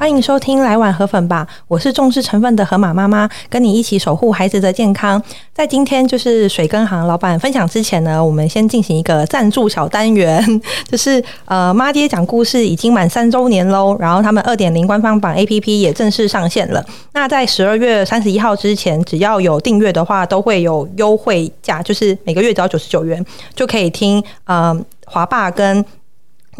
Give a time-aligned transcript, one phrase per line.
[0.00, 5.22] 欢迎收听《来碗河粉吧》，我是重视成分的河马妈妈，跟你一起守护孩子的健康。
[5.52, 10.42] 在今天就是水耕行老板分享之前呢，我们先进行一个赞助小单元，
[10.90, 16.82] 就是呃妈爹讲故事已经满三周年喽，然后他们二点零官方版 APP 也正式上线了。
[17.12, 23.22] 那在十二月三十一号之前，只要有订阅的话，都会有优惠价，就是每个月只要九十九元
[23.54, 24.74] 就可以听呃
[25.04, 25.84] 华爸跟。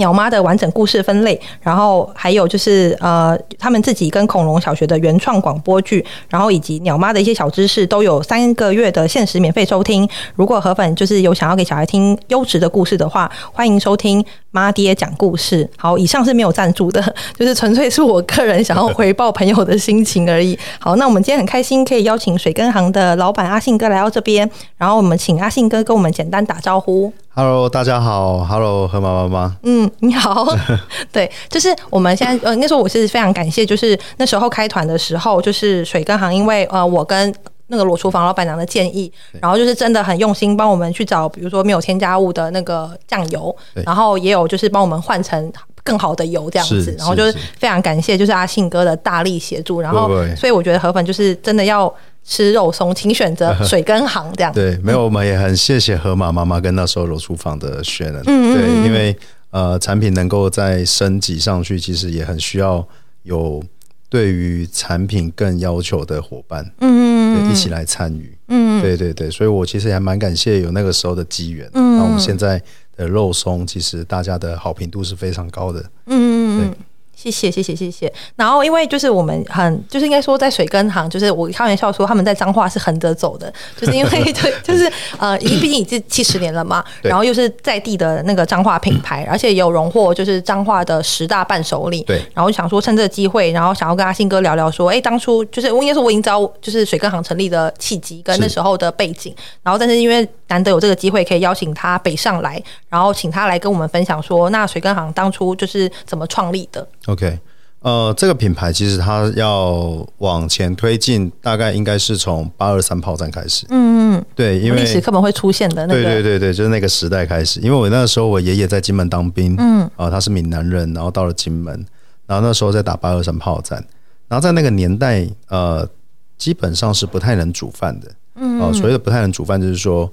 [0.01, 10.09] 鸟妈的完整故事分类，然后还有就是呃，他们自己跟恐龙小学的原创广播剧，然后以及鸟妈的一些小知识，都有三个月的限时免费收听。
[10.35, 15.69] 如果河粉就是有想要给小孩听优质的故事的话，欢迎收听妈爹讲故事。
[15.77, 20.59] 好，以上是没有赞助的，就是纯粹是我个人想要回报朋友的心情而已。
[20.79, 27.13] 好，那我们今天很开心可以邀请水耕行的老板阿信哥来到这边，然后我们请阿信哥跟我们简单打招呼。
[27.33, 28.45] Hello，大家好。
[28.45, 29.57] Hello，河马妈妈。
[29.63, 30.45] 嗯，你好。
[31.13, 37.33] 对，就是我们现在呃，那时候我是非常感谢，就是那时候开团的时候，就是水根行，因为呃，我跟
[37.69, 43.55] 那个裸厨房老板娘的建议，然后就是真的很用心帮我们去找，比如说没有添加物的那个酱油，
[43.87, 45.53] 然后也有就是帮我们换成
[45.85, 51.93] 更好的油这样子，然后就是非常感谢，就是阿信哥的大力协助，然后所以我觉得河粉就是真的要。
[52.25, 54.53] 吃肉松，请选择 水耕行这样。
[54.53, 58.23] 对，没有，我们也很谢谢河马妈妈跟那时候柔厨房的学人。
[58.27, 59.17] 嗯，对，因为
[59.51, 62.87] 呃，产品能够再升级上去，其实也很需要
[63.25, 63.63] 有
[64.09, 66.65] 对于产品更要求的伙伴。
[66.81, 68.37] 嗯嗯，一起来参与。
[68.49, 71.69] 嗯，对对对，所以我其实也蛮感谢有那个时候的机缘。
[71.75, 72.63] 嗯，那我们现在
[72.97, 75.85] 的肉松，其实大家的好评度是非常高的。
[76.07, 76.73] 嗯。
[77.21, 78.13] 谢谢谢谢谢谢。
[78.37, 92.03] 然后因为就是我们很就是应该说在水根行，就是我开玩笑说他们在彰化是横着走的，就是因为 对就是呃，已经毕竟已经七十年了嘛，然后又是在地的那个彰化品牌，而且也有荣获就是彰化的十大伴手礼。
[92.05, 92.25] 对。
[92.33, 106.87] 然后想说趁这个机会，然后想要跟阿信哥聊聊说，哎，当初就是我应该说我已经知道就是水根行成立的契机跟那时候的背景，然后但是因为难得有这个机会可以邀请他北上来，然后请他来跟我们分享说，那水根行当初就是怎么创立的。
[107.07, 107.39] OK，
[107.79, 113.65] 呃，这个品牌其实它要往前推进，大概应该是从八二三炮战开始。
[113.71, 116.03] 嗯嗯，对，因为历史课本会出现的那个。
[116.03, 117.61] 对对对对，就是那个时代开始。
[117.61, 121.87] 因为我那个时候我爷爷在金门当兵，嗯，啊、呃，他是闽南人，然后到了金门，
[122.27, 123.79] 然后那时候在打八二三炮战，
[124.27, 125.89] 然后在那个年代，呃，
[126.37, 128.11] 基本上是不太能煮饭的。
[128.35, 130.11] 嗯，哦，所谓的不太能煮饭，就是说，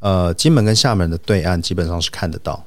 [0.00, 2.64] 呃，金门跟厦门的对岸基本上是看得到。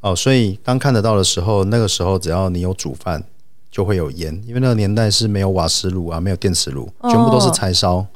[0.00, 3.22] 哦，所以当看得到的时候，那个时候只要你有煮饭，
[3.70, 8.06] 就会有烟，因为那个年代是没有瓦斯炉啊，没有电磁炉，全部都是柴烧。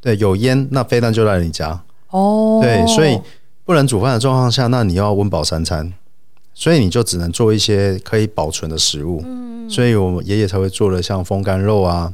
[0.00, 1.82] 对，有烟，那飞弹就来你家。
[2.10, 3.18] 哦，对，所以
[3.64, 5.92] 不能煮饭的状况下，那你要温饱三餐，
[6.52, 9.22] 所以你就只能做一些可以保存的食物。
[9.24, 12.12] 嗯，所以我们爷爷才会做了像风干肉啊，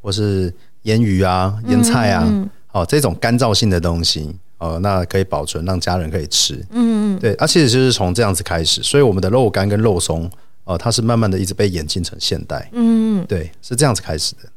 [0.00, 4.34] 或是腌鱼啊、腌菜啊，哦，这种干燥性的东西。
[4.62, 6.54] 呃，那可以保存，让家人可以吃。
[6.70, 10.30] 嗯嗯，对，啊，其实就是从这样子开始，所以我们的肉干跟肉松，
[10.62, 12.70] 呃，它是慢慢的一直被演进成现代。
[12.72, 14.48] 嗯，对，是这样子开始的。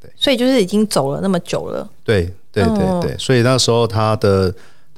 [0.00, 1.88] 对，所以就是已经走了那么久了。
[2.02, 4.52] 对对对对，所以那时候它的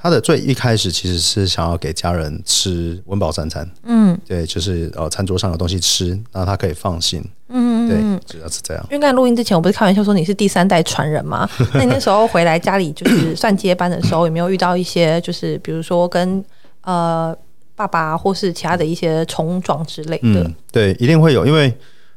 [0.05, 3.67] 他的最一开始其实是想要给家人吃温饱三餐。
[3.85, 7.25] 嗯，对，就是呃，餐桌上有东西吃，那他可以放心。
[7.49, 8.87] 嗯，对，主要是这样。
[8.91, 11.49] 因为刚才录音之前，我不是开玩笑说你是第三代传人吗？
[11.73, 16.45] 那你那时候回来家里就是算接班的时候，有没有遇到一些就是比如说跟
[16.83, 17.35] 呃
[17.75, 20.43] 爸爸或是其他的一些冲撞之类的？
[20.45, 21.75] 嗯，对，一定会有，因为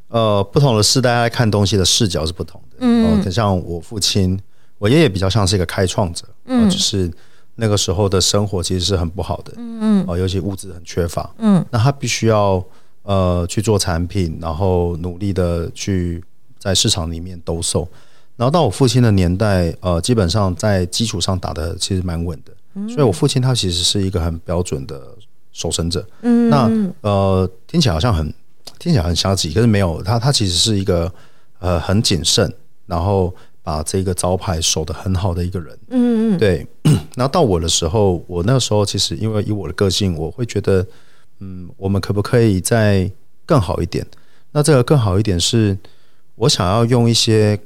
[0.10, 2.76] 呃不同的世代在看东西的视角是不同的。
[2.82, 4.38] 嗯，呃、像我父亲，
[4.78, 7.10] 我爷爷比较像是一个开创者，嗯、呃，就是
[7.58, 9.80] 那个时候的生活其实是很不好的，嗯。
[9.82, 12.64] 嗯，哦、呃，尤其物质很缺乏，嗯，那他必须要。
[13.04, 16.22] 呃，去做产品，然后努力的去
[16.60, 17.88] 在市场里面兜售，
[18.36, 25.02] 然后到我父亲的年代，呃，基本上在基础上打的其实蛮稳的，嗯、所以我父亲他其实是一个很标准的
[25.54, 26.06] 守成者。
[26.24, 26.70] 嗯，那
[27.00, 28.26] 呃，听起来好像很
[28.78, 31.10] 听起来很消极，可是没有他，他其实是一个
[31.60, 32.54] 呃很谨慎，
[32.88, 33.34] 然后
[33.68, 35.78] 把这个招牌守得很好的一个人。
[35.90, 36.66] 嗯嗯，对。
[37.20, 40.88] 那到我的时候，我那个时候其实因为以我的个性，我会觉得。
[41.40, 43.12] 嗯，我们可不可以再
[43.46, 44.04] 更好一点？
[44.54, 45.78] 那这个更好一点是，
[46.34, 47.60] 我想要用一些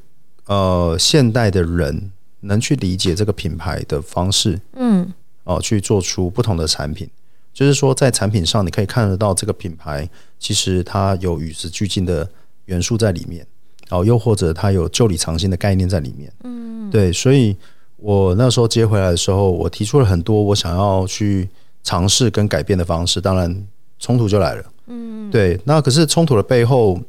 [0.48, 2.12] 呃现代的人
[2.42, 5.14] 能去理解这个品牌的方式，嗯，
[5.46, 7.08] 哦，去做出不同的产品。
[7.54, 12.30] 就是说在产品上你可以看得到这个品牌其实它有与时俱进的
[12.66, 13.48] 元素在里面，
[13.92, 16.32] 哦，又或者它有旧里藏新的概念在里面。
[16.44, 17.56] 嗯，对，所以
[17.98, 21.48] 我那时候接回来的时候，我提出了很多我想要去
[21.84, 23.68] 尝试跟改变的方式，当然
[24.00, 24.64] 冲突就来了。
[24.88, 27.00] 嗯，对，那可是冲突的背后，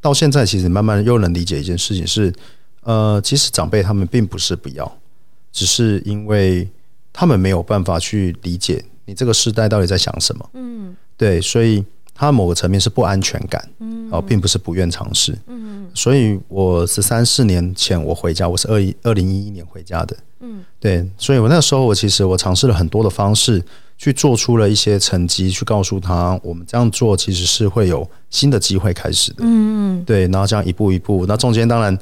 [0.00, 2.32] 到现在其实慢慢又能理解一件事情是，
[2.82, 4.98] 呃，其实长辈他们并不是不要，
[5.52, 6.68] 只是因为
[7.12, 10.50] 他们没有办法去理解你这个时代到底在想什么。
[10.54, 11.84] 嗯，对，所以
[12.20, 15.34] 他某个层面是不安全感，嗯，哦，并不是不愿尝试。
[15.46, 20.14] 嗯，所以我十三四年前我回家，我是二一二零一一年回家的。
[20.40, 23.62] 嗯，对，所以我那时候我其实我尝试了很多的方式。
[24.02, 29.40] 去做出了一些成绩，去告诉他，我们这样做其实是会有新的机会开始的。
[29.40, 31.98] 嗯，对，然后这样一步一步，那中间当然，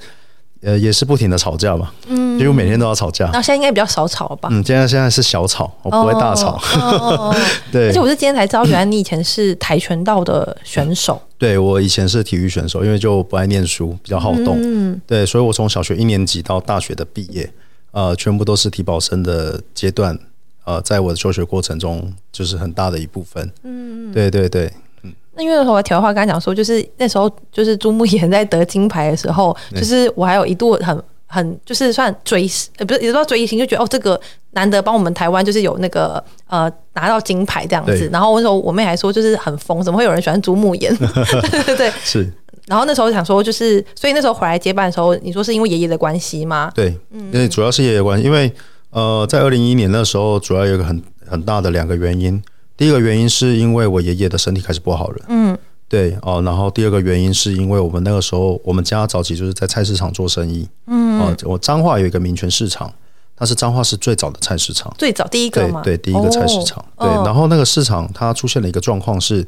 [0.61, 1.91] 呃，也是不停的吵架嘛。
[2.07, 3.29] 嗯，因为我每天都要吵架。
[3.33, 4.49] 那现在应该比较少吵了吧？
[4.51, 6.61] 嗯，现在现在是小吵，我不会大吵。
[6.81, 7.35] 哦、
[7.71, 11.21] 对，而且我是今天才知道，原来你以前是跆拳道的选手。
[11.37, 14.59] 对，我以前是体育选手，因为就不爱念书，比较好动。
[14.61, 17.49] 嗯，对，所以我从小学一年级到大学的毕业，
[17.93, 20.19] 呃，全部都是体保生的阶段。
[20.65, 23.51] 呃，在我的求学过程中，就是很大的一部分。
[23.63, 24.71] 嗯，对对对，
[25.03, 25.11] 嗯。
[25.35, 34.21] 那因为我条话刚才讲说，就是那时候就是朱木炎 在得金牌的时候，就是我还有一度很很就是算追呃不是也不知道追星，就觉得哦这个
[34.51, 38.11] 难得帮我们台湾就是有那个呃拿到金牌这样子。
[38.13, 40.93] 然后那时候我妹还说就是很疯，怎么会有人喜欢朱木炎？
[40.97, 42.29] 对对对，是。
[42.67, 46.73] 然后那时候想说就是，所以那时候回来接班的时候，你说是因为爷爷的关系吗？
[46.75, 48.53] 对，嗯，因为主要是爷爷关系，因为。
[48.91, 52.43] 呃，在二零一一年那时候，主要有一个很很大的两个原因。
[52.75, 55.57] 第一个原因是因为我爷爷的身体开始不好了，嗯，
[55.89, 56.43] 对哦。
[56.43, 62.93] 然后第二个原因是因为我们那个时候，我们家早期就是在菜市场做生意，嗯，哦，我彰化有一个民权市场，
[63.35, 65.81] 它是彰化市最早的菜市场，最早第一个吗？
[65.83, 66.85] 对，对，第一个菜市场。
[66.97, 69.47] 哦、对，然后那个市场它出现了一个状况是，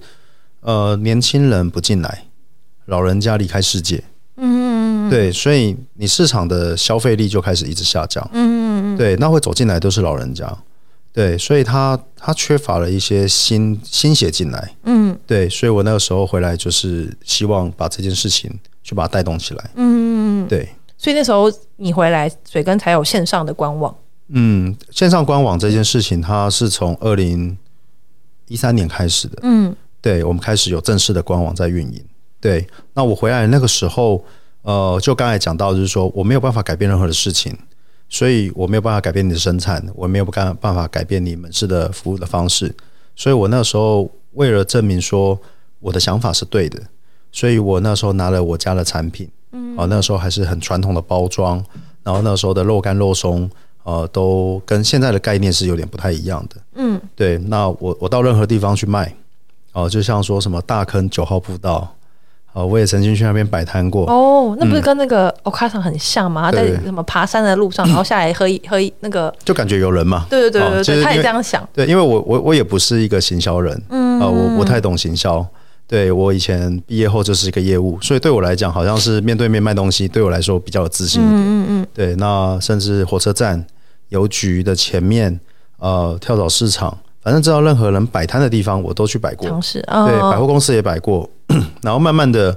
[0.60, 2.26] 呃，年轻人不进来，
[2.86, 4.02] 老人家离开世界。
[4.42, 8.26] 嗯，对，所以你市场的消费力就开始一直下降。
[8.32, 10.50] 嗯，对，那会走进来都是老人家，
[11.12, 14.76] 对，所以他他缺乏了一些新新血进来。
[14.84, 18.50] 嗯，对，所以我那个时候回来就是希望把这件事情
[18.82, 19.70] 去把它带动起来。
[19.74, 23.94] 嗯，对，所以那时候你回来，水根才有线上的官网。
[24.28, 27.58] 嗯，线上官网这件事情，它是从二零
[28.46, 29.38] 一三年开始的。
[29.42, 32.04] 嗯，对，我们开始有正式的官网在运营。
[32.40, 32.64] 对，
[32.94, 34.24] 那我回来那个时候，
[34.62, 37.58] 呃，就刚才讲到，就是说我没有办法改变任何的事情，
[38.12, 42.74] 所以我没有办法改变你的生产，我没有办办法改变你门市的服务的方式，
[43.14, 45.38] 所以我那时候为了证明说
[45.78, 46.82] 我的想法是对的，
[47.30, 51.64] 所以我那时候拿了我家的产品，嗯，啊，那时候还是很传统的包装，
[52.02, 53.48] 然后那时候的肉干肉松，
[53.84, 59.14] 呃，都跟现在的概念是有点不太一样的，嗯，对，那我我到任何地方去卖，
[59.72, 61.94] 哦，就像说什么大坑九号步道。
[62.52, 64.10] 哦，我也曾经去那边摆摊过。
[64.10, 66.50] 哦，那不是跟那个欧卡桑很像吗？
[66.50, 70.26] 他在什么爬山的路上，然后下来喝一喝一那个，就感觉有人嘛。
[70.28, 71.66] 对对对对对，他也这样想。
[71.72, 75.46] 对，因为我我我也不是一个行销人，嗯，啊我不太懂行销。
[75.86, 81.40] 对，我以前毕业后就是一个业务，所以对我来讲，好像是面对面卖东西，对我来说比较有自信一点。
[81.40, 81.86] 嗯嗯。
[81.92, 83.64] 对，那甚至火车站、
[84.10, 85.38] 邮局的前面，
[85.78, 86.96] 呃，跳蚤市场。
[87.22, 89.46] 反正知道任何人摆摊的地方，我都去摆过。
[89.46, 91.28] 尝试啊，对，百货公司也摆过。
[91.82, 92.56] 然后慢慢的，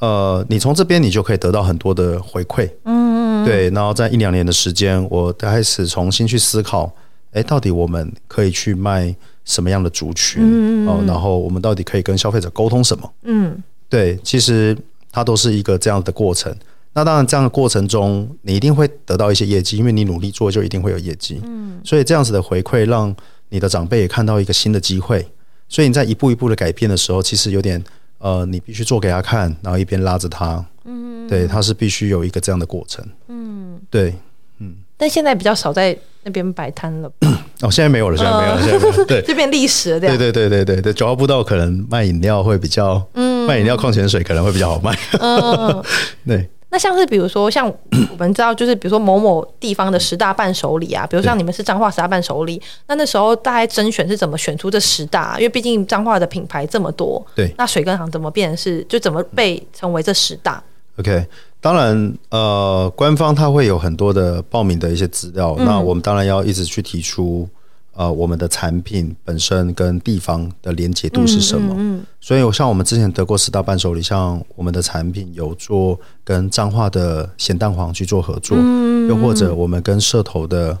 [0.00, 2.68] 呃，你从这边你就可以得到很多的回馈。
[2.84, 3.70] 嗯，对。
[3.70, 6.92] 然后在一两年的时间，我开始重新去思考，
[7.32, 9.14] 哎，到底我们可以去卖
[9.44, 10.42] 什么样的族群？
[10.42, 13.12] 嗯哦，然后我们到底可以跟消费者沟通什么？
[13.22, 14.18] 嗯，对。
[14.22, 14.76] 其实
[15.10, 16.54] 它都是一个这样的过程。
[16.92, 21.40] 那当然，这样的过程中，你一定会得到一些业绩，因为你努力做，就一定会有业绩。
[21.42, 23.14] 嗯，所以这样子的回馈让。
[23.50, 25.24] 你的长辈也看到一个新的机会，
[25.68, 27.80] 所以你在一步一步的改变的时候，其实有点
[28.24, 34.14] 呃，你必须做给他看，然后一边拉着他，嗯，对，他是必须有一个这样的过程，嗯，对，
[34.60, 34.76] 嗯。
[34.96, 37.12] 但现在比较少在那边摆摊了，
[37.60, 45.84] 哦，现在没有了，现在没有了，呃、现在没有，对， 这变历史了，对，对，对，对，对，对，九号步道可能卖饮料会比较，嗯，卖饮料矿泉水可能会比较好卖，嗯，
[46.26, 46.48] 对。
[46.74, 47.72] 那像是比如说，像
[48.10, 55.36] 我们知道，就是比如说某某地方的十大伴手礼啊，比如像你们是彰化十大伴手礼，那那时候大概甄选是怎么选出这十大？
[55.38, 60.60] 因为毕竟彰化的品牌这么多，对，那水根行怎么变成是就怎么被成为这十大
[60.98, 61.24] ？OK，
[61.60, 67.48] 当然，呃，官方它会有很多的报名的一些资料，嗯，那我们当然要一直去提出。
[67.96, 71.74] 呃，我们的产品本身跟地方的连结度是什么？
[71.78, 80.76] 嗯，嗯，所以像我们之前得过十大伴手礼，像我们的产品有做跟彰化的咸蛋黄去做合作，嗯，又或者我们跟社头的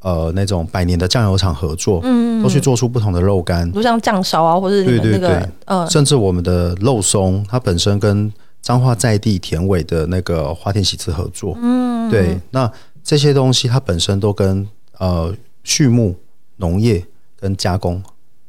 [0.00, 12.68] 呃那种百年的酱油厂合作，嗯，都去做出不同的肉干，就像酱烧啊，或者你们那个对对对，呃，甚至我们的肉松，它本身跟彰化在地田尾的那个花田喜之合作，嗯，对，那
[13.04, 14.66] 这些东西它本身都跟
[14.98, 15.32] 呃
[15.62, 16.12] 畜牧
[16.56, 17.04] 农业
[17.38, 18.02] 跟加工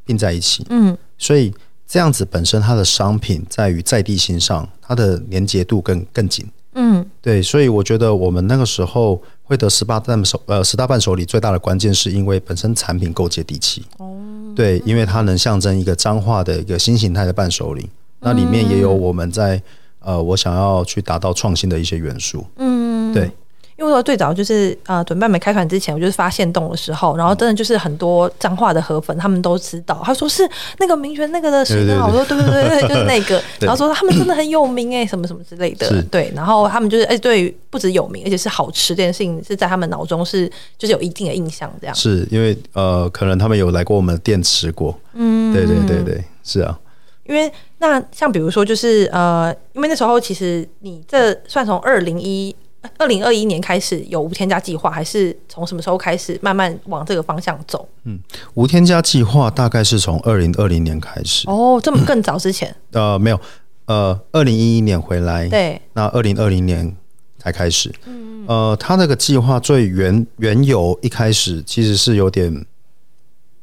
[0.03, 1.53] 并在一起，嗯，所以
[1.87, 14.15] 这样子本身它的商品在于在地性上，它的连结度更更紧，嗯，对，所以我觉得我们那个时候会得十八伴手呃十大伴手礼最大的关键是因为本身产品够接地气，哦，
[14.55, 19.61] 对，因为它能象征一个彰化的一个新形态的伴手礼，那里面也有我们在。
[19.99, 23.29] 呃，我想要去达到创新的一些元素，嗯，对，
[23.77, 32.37] 因为我最早就是呃，准备没开团之前，我就是发现动的时候，然后真的就是很多彰化的河粉，他们都知道，他说是那个明泉那个的水根，我说对。
[32.37, 41.95] 对对对，就是那个， 然后说他们真的很有名哎，什么什么之类的，对，然后他们就是哎，对，不止有名，而且是好吃这件事情是在他们脑中是就是有一定的印象，这样。
[41.95, 46.79] 是因为呃，可能他们有来过我们的店吃过，嗯，对对对对，是啊。
[47.25, 52.55] 因为那像比如说就是呃，因为那时候其实你这算从二零一
[52.97, 57.87] 二零二一年开始有无添加计划，还是从什么时候开始慢慢往这个方向走？
[58.03, 58.19] 嗯，
[58.53, 61.49] 无添加计划大概是从二零二零年开始。
[61.49, 62.75] 哦，这么更早之前？
[62.91, 63.39] 呃，没有，
[63.85, 66.95] 呃，二零一一年回来，对，那二零二零年
[67.37, 67.93] 才开始。
[68.05, 72.65] 嗯，呃，他那个计划最原原有一开始其实是有点，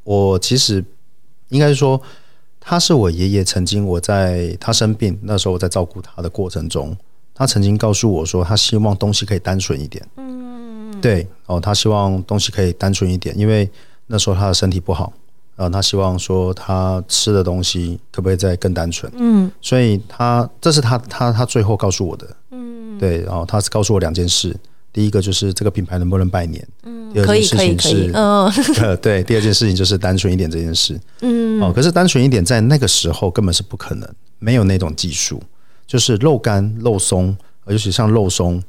[0.03, 0.85] 我其实
[1.49, 2.01] 应该是说。
[2.67, 6.97] 他是我爷爷，曾经我在他生病那时候，我在照顾他的过程中，
[7.35, 10.07] 他曾经告诉我说，他希望东西可以单纯一点。
[10.17, 13.69] 嗯，对哦，他希望东西可以单纯一点，因为
[14.07, 15.13] 那时候他的身体不好，
[15.57, 19.11] 然后他希望说他吃的东西可不可以再更单纯。
[19.17, 22.27] 嗯，所以他这是他他他最后告诉我的。
[22.53, 24.57] 嗯，对，然后他是告诉我两件事。
[24.93, 26.65] 第一个就是这个品牌能不能拜年？
[26.85, 28.49] 嗯，第二件事情是，嗯，
[29.03, 30.97] 对，第二件事情就是单纯一点这件事。
[31.23, 35.43] 嗯，哦，可是单纯一点在那个时候根本是不可能，没有那种技术。
[35.87, 37.37] 就是肉干、肉松，
[37.67, 38.63] 尤其像肉松，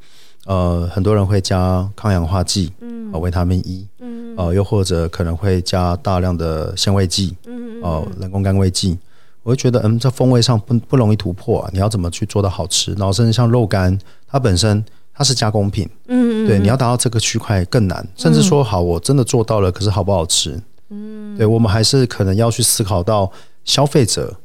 [0.45, 8.98] 呃，很多人会加抗氧化剂，嗯，维他命 E，嗯，呃，又或者可能会加大量的纤维剂，嗯，哦，人工甘味剂，
[9.43, 11.69] 我会觉得，嗯，这风味上不不容易突破啊。
[11.74, 12.93] 你要怎么去做到好吃？
[12.93, 14.84] 然后甚至像肉干，它本身。
[15.17, 20.62] 它是加工品，嗯，对，你要达到这个区块更难，甚至说好，我真的做到了，可是好不好吃？
[20.89, 23.31] 嗯，对，我们还是可能要去思考到
[23.63, 24.36] 消费者，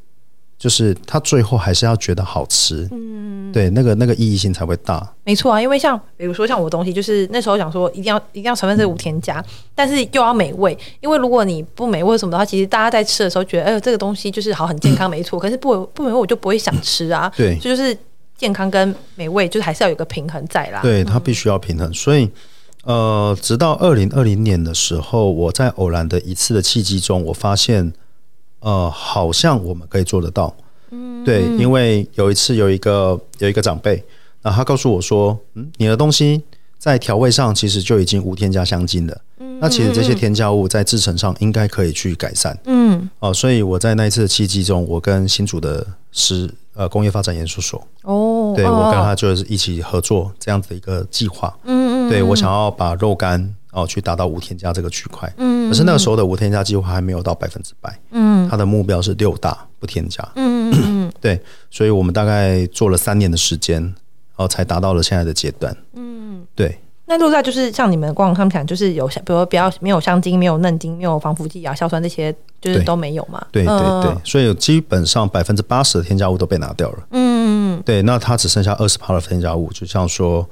[0.61, 5.11] 就是他最后还是要觉得好吃，嗯，对，那个那个意义性才会大。
[5.25, 9.43] 没错啊，因为像比如说像我东西，就是那时候想说一定要一定要成分是无添加，
[9.75, 17.97] 但是又要美味，因为如果你不美味什么的话，其实大家在吃的时候觉得，哎呦，这个东西就是好很健康，没错，可是不不美味我就不会想吃啊，对，这就是。
[18.41, 20.81] 健康跟美味，就是还是要有个平衡在啦。
[20.81, 21.93] 对，它必须要平衡。
[21.93, 22.27] 所以，
[22.85, 27.93] 呃，直到二零二零年的时候，我在偶然的一次的契机中，我发现，
[28.61, 30.55] 呃，好像我们可以做得到。
[30.91, 34.03] 嗯，对，因为有一次有一个有一个长辈，
[34.43, 36.43] 那他告诉我说，嗯，你的东西
[36.79, 39.21] 在调味上其实就已经无添加香精了。
[39.39, 42.59] 嗯，那其实这些添加物在制成上应该可以去改善。
[42.65, 46.51] 嗯，哦、呃，所以我在那一次的契机中，我跟新竹的师。
[46.73, 51.55] 呃，工业发展研究所哦，对，我跟他就是一起合作这样子的一个计划。
[51.65, 55.33] 嗯嗯，对，我想要把肉干哦去达到无添加这个区块。
[55.37, 57.99] 嗯，可是那个时候的无添加计划还没有到百分之百。
[58.11, 60.27] 嗯，它的目标是六大不添加。
[60.37, 63.95] 嗯嗯， 对，所以我们大概做了三年的时间，然
[64.37, 65.77] 后才达到了现在的阶段。
[65.95, 66.79] 嗯，对。
[67.07, 73.45] 那六大就是像你们官网上讲，就是有比如说比较没有香精、没有嫩精、没有防腐剂亚、硝酸这些，就是都没有嘛。
[73.51, 76.99] 对对对，对，所以基本上百分之八十的添加物都被拿掉了。
[77.11, 80.49] 嗯，对，那它只剩下二十帕的添加物，就像说，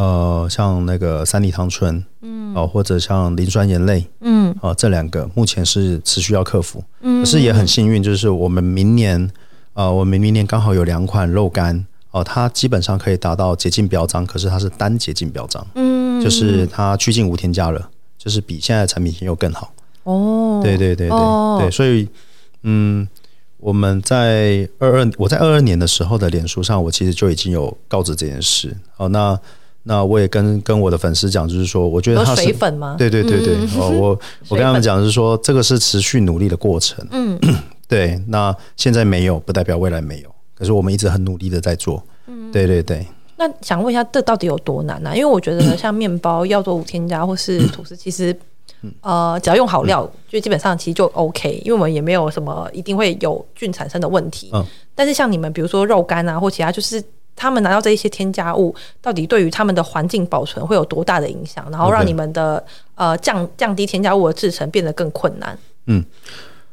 [0.00, 6.82] 呃，像那个三里汤醇，嗯，哦，或者像磷酸盐类，嗯，啊，这两个目前是持续要克服。
[7.02, 9.30] 嗯，可是也很幸运，就是我们明年，
[9.74, 11.84] 呃，我们明年刚好有两款肉干。
[12.12, 17.88] 哦，它基本上可以达到洁净标章，可是它是单洁净标章，嗯，就是它趋近无添加了，
[18.18, 19.72] 就是比现在的产品又更好。
[20.04, 22.08] 哦，对对对对、哦、对，所以
[22.62, 23.06] 嗯，
[23.58, 28.76] 我们在二二，我在二二年的时候的脸书上，我其实就已经有告知这件事。
[28.96, 29.38] 哦，那
[29.82, 32.96] 那我也跟跟我的粉丝讲，就是说，我觉得他是水粉吗？
[32.98, 37.04] 对对对对，哦，我我 跟他们讲，是说，这个是持续努力的过程。
[37.10, 37.38] 嗯，
[37.88, 40.28] 对，那现在没有，不代表未来没有。
[40.54, 43.06] 可是我们一直很努力的在做，嗯，对对对。
[43.36, 45.08] 那想问一下，这到底有多难呢？
[45.10, 45.14] 啊？
[45.14, 48.36] 因为我觉得像面包要做无添加或是吐司， 其实，
[49.00, 51.62] 呃，只要用好料，就基本上其实就 OK。
[51.64, 54.50] 因为我们也没有什么一定会有菌产生的问题。
[54.52, 54.62] 嗯。
[54.94, 57.02] 但是像你们，比如说肉干啊或其他，就是
[57.40, 62.62] 他们拿到这一些添加物，到底对于他们的环境保存会有多大的影响，然后让你们的.
[63.00, 65.58] 呃降降低添加物的制成变得更困难。
[65.86, 66.04] 嗯，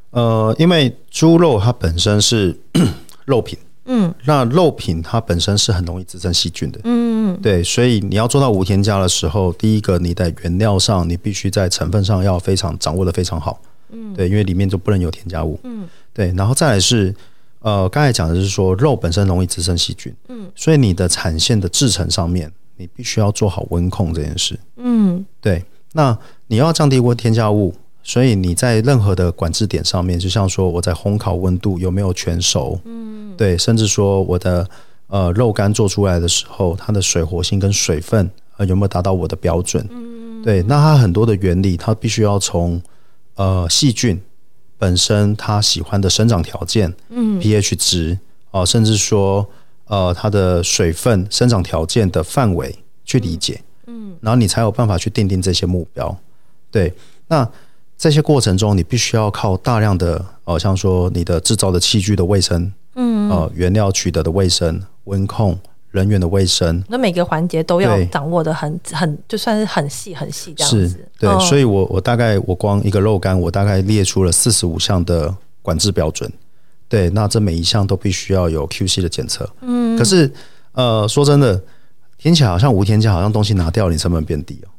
[0.10, 2.54] 呃，因为猪肉它本身是
[3.24, 17.16] 肉品，嗯，那肉品它本身是很容易滋生细菌的，嗯，对，所以你要做到无添加的时候，第一个你在原料上你必须在成分上要非常掌握的非常好，嗯，对，因为里面就不能有添加物，嗯，对，然后再来是。
[17.60, 25.64] 呃，刚才讲的是说肉本身容易滋生细菌，嗯，所以你的产线的制程上面，你必须要做好温控这件事，嗯，对。
[25.94, 27.74] 那你要降低温添加物，
[28.04, 34.70] 所以你在任何的管制点上面，就像说我在烘烤温度有没有全熟，嗯，对，甚至说我的
[35.08, 40.62] 呃肉干做出来的时候，它的水活性跟水分呃有没有达到我的标准，嗯，对。
[40.64, 42.80] 那它很多的原理，它必须要从
[43.36, 44.22] 呃细菌。
[44.78, 48.18] 本身它喜欢的生长条件，嗯，pH 值
[48.52, 49.48] 啊，甚至说
[49.86, 56.16] 呃它的水分生长条件的范围去理解，嗯，然后你才有办法去定定这些目标。
[56.70, 56.94] 对，
[57.28, 57.50] 那
[57.98, 65.58] 这些过程中你必须要靠大量的呃，像说你的制造的器具的卫生，嗯，呃，原料取得的卫生、温控。
[65.98, 70.88] 人员的卫生，那每个环节都要掌握的很对很，就算是很细很细这样子。
[70.88, 76.32] 是，对，哦、所以我我大概我光一个肉干，我大概列出了四十五项的管制标准。
[76.88, 79.50] 对，那这每一项都必须要有 QC 的检测。
[79.62, 80.32] 嗯，可是
[80.74, 81.60] 呃，说真的，
[82.18, 84.70] 听起来好像无添加，好像东西拿掉，你成本变低哦。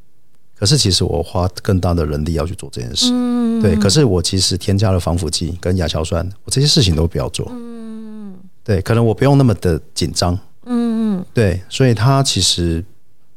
[0.59, 3.11] 可是其实我花更大的人力要去做这件事。
[3.13, 3.77] 嗯，对。
[3.77, 7.47] 可是我其实添加了防腐剂跟亚硝酸，我这些事情都不要做。
[7.51, 8.35] 嗯，
[8.65, 10.39] 对，可能我不用那么的紧张。
[10.69, 12.85] 嗯嗯，对，所以它其实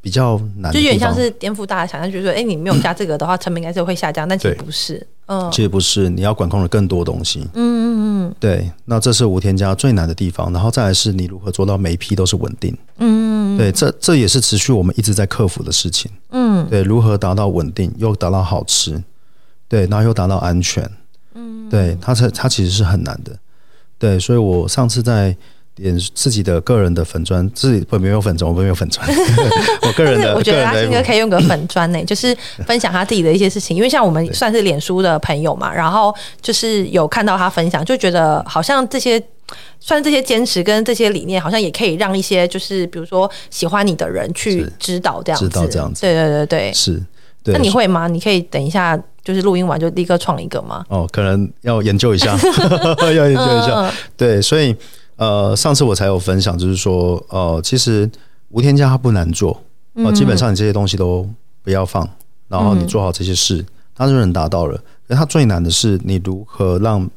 [0.01, 19.01] 比较难，就有点像是颠覆大家想象，就是说，哎，你没有加这个的话，成本应该是会下降，但其实不是，嗯，其实不是，你要管控的更多东西，嗯嗯嗯，对，那这是无添加最难的地方，然后再来是你如何做到每一批都是稳定，嗯，对，这这也是持续我们一直在克服的事情，嗯，对，如何达到稳定又达到好吃，
[19.69, 20.89] 对，然后又达到安全，
[21.35, 23.37] 嗯，对，它才它其实是很难的，
[23.97, 25.37] 对，所以我上次在。
[25.75, 29.07] 点自己的个人的粉砖，自己不没有粉专，我没有粉砖。
[29.81, 33.75] 我 个人的，我觉得他应该可以用个粉砖呢，就是分享他自己的一些事情。
[33.75, 39.21] 因为像我们算是脸书的朋友嘛，然后就是有看到他分享，就觉得好像这些，
[39.79, 46.01] 算这些坚持跟这些理念，好像也可以让一些就是比如说喜欢你的人去知道这样子，知道这样子。
[46.01, 47.01] 对对对对，是。
[47.45, 48.07] 那你会吗？
[48.07, 50.85] 你可以等一下，就是录音完就立刻创一个吗？
[50.89, 52.37] 哦，可能要研究一下，
[53.01, 53.91] 要研究一下。
[54.17, 54.75] 对，所以。
[55.17, 58.09] 呃，上次我才有分享，就是说，呃，其实
[58.49, 59.51] 无添加它不难做，
[59.93, 61.27] 呃，嗯、基本上你这些东西都
[61.63, 62.07] 不要放，
[62.47, 64.81] 然后你做好这些事，它就能达到了。
[65.07, 67.07] 可它最难的是你如何让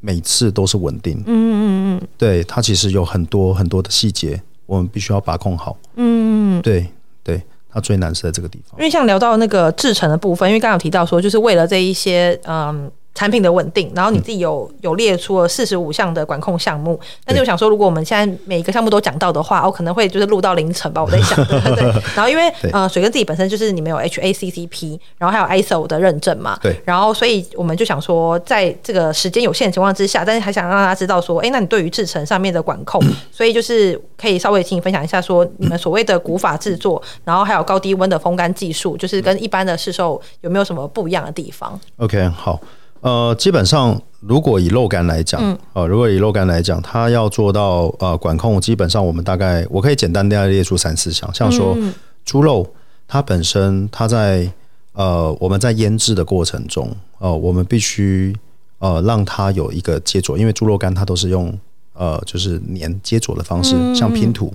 [0.00, 1.22] 每次都是稳定。
[1.26, 1.62] 嗯嗯
[2.00, 5.76] 嗯，对，它其实有很多很多的细节，我们必须要把控好。
[5.96, 6.88] 嗯嗯，对
[7.22, 8.78] 对，它最难是在这个地方。
[8.80, 12.90] 因为像聊到那个制成的部分，因为刚刚有提到说，就是为了这一些，嗯。
[13.14, 21.36] 产品的稳定，然后你自己有有列出了四十五项的管控项目，但是我想说，如果我们现在每一个项目都讲到的话，我可能会就是录到凌晨吧，我在想。
[21.46, 21.60] 的。
[21.76, 21.82] 对，
[22.14, 42.58] 然后因为呃，水哥自己本身就是你们有 HACCP，然后还有 ISO 的认证嘛，对，然后所以我们就想说，在这个时间有限的情况之下，但是还想让大家知道说，哎，那你对于制程上面的管控， 所以就是可以稍微请你分享一下，说你们所谓的古法制作，然后还有高低温的风干技术，就是跟一般的市售有没有什么不一样的地方？OK，好。
[43.02, 51.76] 呃，基本上如果以肉干来讲，嗯、呃，如果以肉干来讲，它要做到呃管控，基本上我们大概我可以简单的列出三四项，像说
[52.24, 52.64] 猪肉，
[53.08, 54.48] 它本身它在
[54.92, 56.88] 呃我们在腌制的过程中，
[57.18, 58.32] 呃，我们必须
[58.78, 61.52] 呃让它有一个接着，因为猪肉干它都是用
[61.94, 64.54] 呃就是粘接着的方式，嗯、像拼图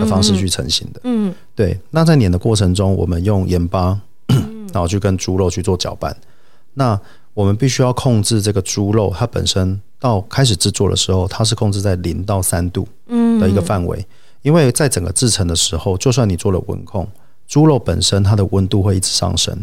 [0.00, 1.78] 的方式去成型的，嗯，对。
[1.90, 4.00] 那在粘的过程中，我们用盐巴，
[4.72, 6.16] 然后去跟猪肉去做搅拌，
[6.72, 6.98] 那。
[7.34, 12.86] 我们必须要控制这个猪肉，它本身到开始制作的时候，它是控制在零到三度
[13.40, 14.04] 的一个范围。
[14.42, 17.06] 因为在整个制成的时候，就算你做了温控，
[17.46, 19.56] 猪肉本身它的温度会一直上升。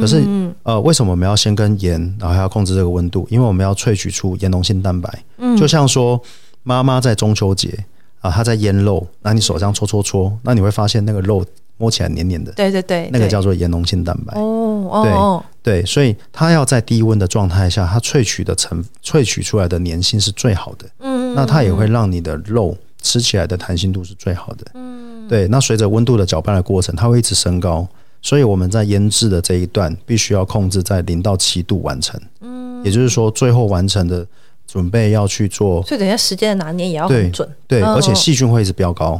[0.00, 0.22] 可是
[0.62, 3.26] 呃，为什么我们要先跟盐，然后还要控制这个温度？
[3.30, 5.24] 因为我们要萃取出盐溶性蛋白。
[5.58, 6.20] 就像说
[6.62, 7.86] 妈妈在中秋节
[8.20, 11.44] 啊，她在腌肉，那你手上搓搓搓，那你会发现那个肉。
[11.80, 14.38] 摸起来黏黏的，对对对，那个叫做盐溶性蛋白。
[14.38, 20.84] 哦，对对，所以它要在低温的状态下，它萃取的成萃取出来的粘性是最好的。
[20.98, 24.66] 嗯，那它也会让你的肉吃起来的弹性度是最好的。
[24.74, 25.48] 嗯，对。
[25.48, 27.88] 那随着温度的搅拌的过程，它会一直升高，
[28.20, 32.20] 所以我们在腌制的这一段必须要控制在零到七度完成。
[32.42, 34.26] 嗯，也就是说，最后完成的
[34.66, 37.48] 准备要去做，所以等下时间的拿捏也要很准。
[37.66, 39.18] 对，对，而且细菌会一直飙高。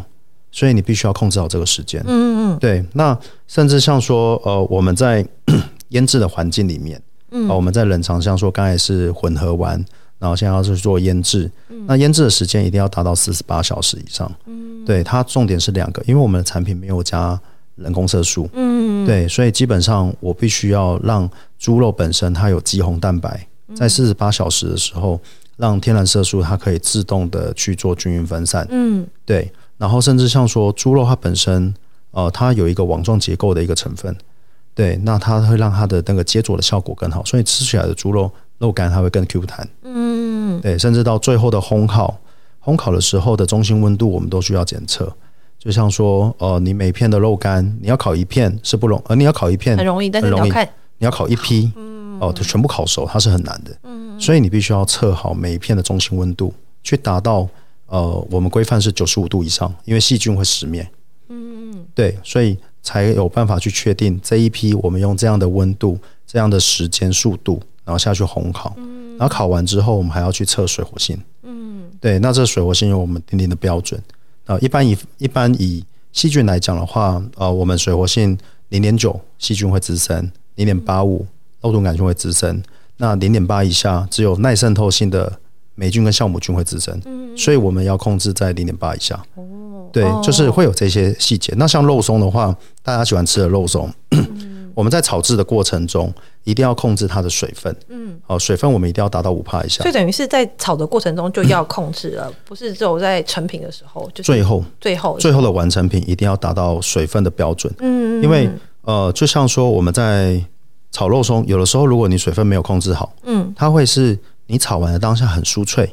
[0.53, 2.03] 所以你必须要控制好这个时间。
[2.07, 2.85] 嗯嗯嗯，对。
[2.95, 5.25] 那甚至像说，呃，我们在
[5.91, 9.83] 腌制的环境里面，嗯、呃，我们在冷藏，像说刚才是混合完，
[10.19, 14.31] 然后现在要是做腌制，嗯、那腌制的时间一定要达到四十八小时以上。
[14.47, 17.41] 嗯，对，它重点是两个，因为我们的产品没有加
[17.77, 18.49] 人工色素。
[18.53, 25.21] 嗯，对，所以基本上我必须要让猪肉本身它有肌红蛋白，在四十八小时的时候，
[25.57, 28.67] 让天然色素它可以自动的去做均匀分散。
[28.71, 29.51] 嗯，对。
[29.81, 31.75] 然后甚至像说猪肉它本身，
[32.11, 34.15] 呃，它有一个网状结构的一个成分，
[34.75, 39.67] 对，那它会让它的那个接着的效果更好，所以吃起来的猪肉肉干它会更 Q 弹。
[39.85, 42.15] 嗯，对，甚至到最后的烘烤，
[42.63, 45.11] 烘烤的时候的中心温度我们都需要检测。
[45.59, 51.73] 就像说，呃，你每片的肉干你要烤一片是不容易，而你要烤一片很容易，但是你要看你要烤一批，
[52.21, 53.75] 哦，就全部烤熟它是很难的。
[53.85, 57.49] 嗯，所以你必须要测好每一片的中心温度，去达到。
[57.91, 60.89] 呃，我们规范是九十五度以上，因为细菌会死灭。
[61.29, 68.73] 嗯嗯，对，所以才有办法去确定这一批我们用这样的温度、这样的时间、速度，然后下去烘烤。
[68.77, 71.21] 嗯，然后烤完之后，我们还要去测水活性。
[71.43, 74.01] 嗯，对，那这水活性有我们定定的标准。
[74.47, 80.25] 啊，一般以一般以细菌来讲的话，呃，我们水活性零点九，细菌会滋生；
[80.55, 81.27] 零点八五，
[81.61, 82.63] 肉毒杆菌会滋生。
[82.99, 85.40] 那零点八以下，只有耐渗透性的。
[85.81, 87.01] 霉菌跟酵母菌会滋生，
[87.35, 89.19] 所以我们要控制在零点八以下。
[89.91, 91.55] 对，就是会有这些细节。
[91.57, 93.91] 那像肉松的话，大家喜欢吃的肉松，
[94.77, 96.13] 我们在炒制的过程中
[96.45, 97.75] 一定要控制它的水分。
[97.89, 99.83] 嗯，好，水分我们一定要达到五帕以下。
[99.83, 107.73] 所以等于是在炒的过程中就要控制了， 不是只有在成品的时候，就最后最后最后的完成品一定要达到水分的标准。
[107.79, 108.51] 嗯，因为
[108.83, 110.39] 呃，就像说我们在
[110.93, 114.19] 炒肉松，有的时候如果你水分没有控制好，嗯，它会是。
[114.51, 115.87] 你炒完的当下很酥脆，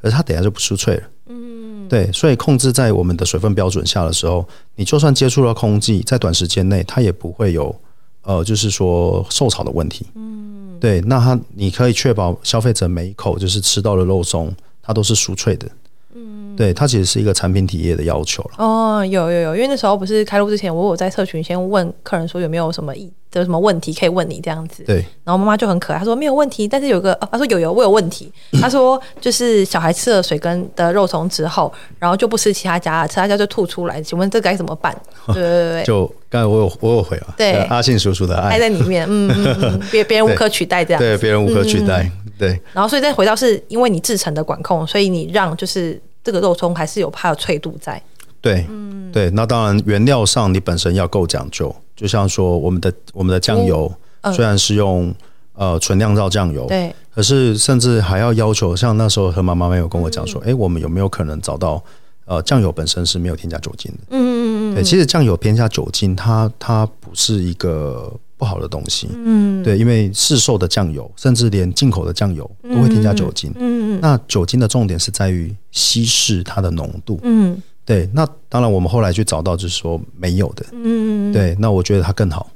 [0.00, 1.02] 可是它等下就不酥脆了。
[1.26, 4.46] 嗯，对，所以控制在我们的水分标准下的时候，
[4.76, 7.74] 你就算接触了空气，在短时间内它也不会有
[8.22, 10.06] 呃，就是说受潮的问题。
[10.14, 15.66] 嗯，对，那它你可以确保消费者每一口就是吃到的肉松，它都是酥脆的。
[16.14, 18.50] 嗯，对，它其实是一个产品体验的要求了。
[18.58, 23.12] 哦，有有有，因为那时候不是开录之前，我有在社群先问客人说有没有什么意。
[23.40, 25.04] 有什么问题可以问你这样子，对。
[25.24, 34.96] 然后妈妈就很可爱，她说没有问题，但是有个，她说有有我有问题， 她说就是小孩吃了水跟的肉松之后，然后就不吃其他家，其他家就吐出来，请问这该怎么办？
[35.32, 42.60] 对对对，就刚才我有我有回啊，对，阿信叔叔的爱在里面，嗯嗯嗯， 别别人无可取代这样，对，别人无可取代，对。
[42.72, 48.00] 然后所以再回到是因为你制成的管控，所以你让就是这个肉松还是有怕的脆度在。
[48.40, 53.92] 对，嗯，对，那当然原料上你本身要够讲究，就像说我们的我们的酱油
[54.34, 55.14] 虽然是用
[55.52, 61.82] 呃纯酿造酱油，对，可是甚至还要要求，像那时候何妈妈没有跟我讲说，哎，我们有没有可能找到
[62.24, 63.98] 呃酱油本身是没有添加酒精的？
[64.10, 77.62] 嗯嗯嗯，对，其实酱油添加酒精，它它不是一个不好的东西，嗯，对，因为市售的酱油，甚至连进口的酱油都会添加酒精，嗯嗯，那酒精的重点是在于稀释它的浓度，嗯。
[77.84, 82.50] 对，那当然，我们后来去找到就是说没有的，嗯，对，那我觉得它更好，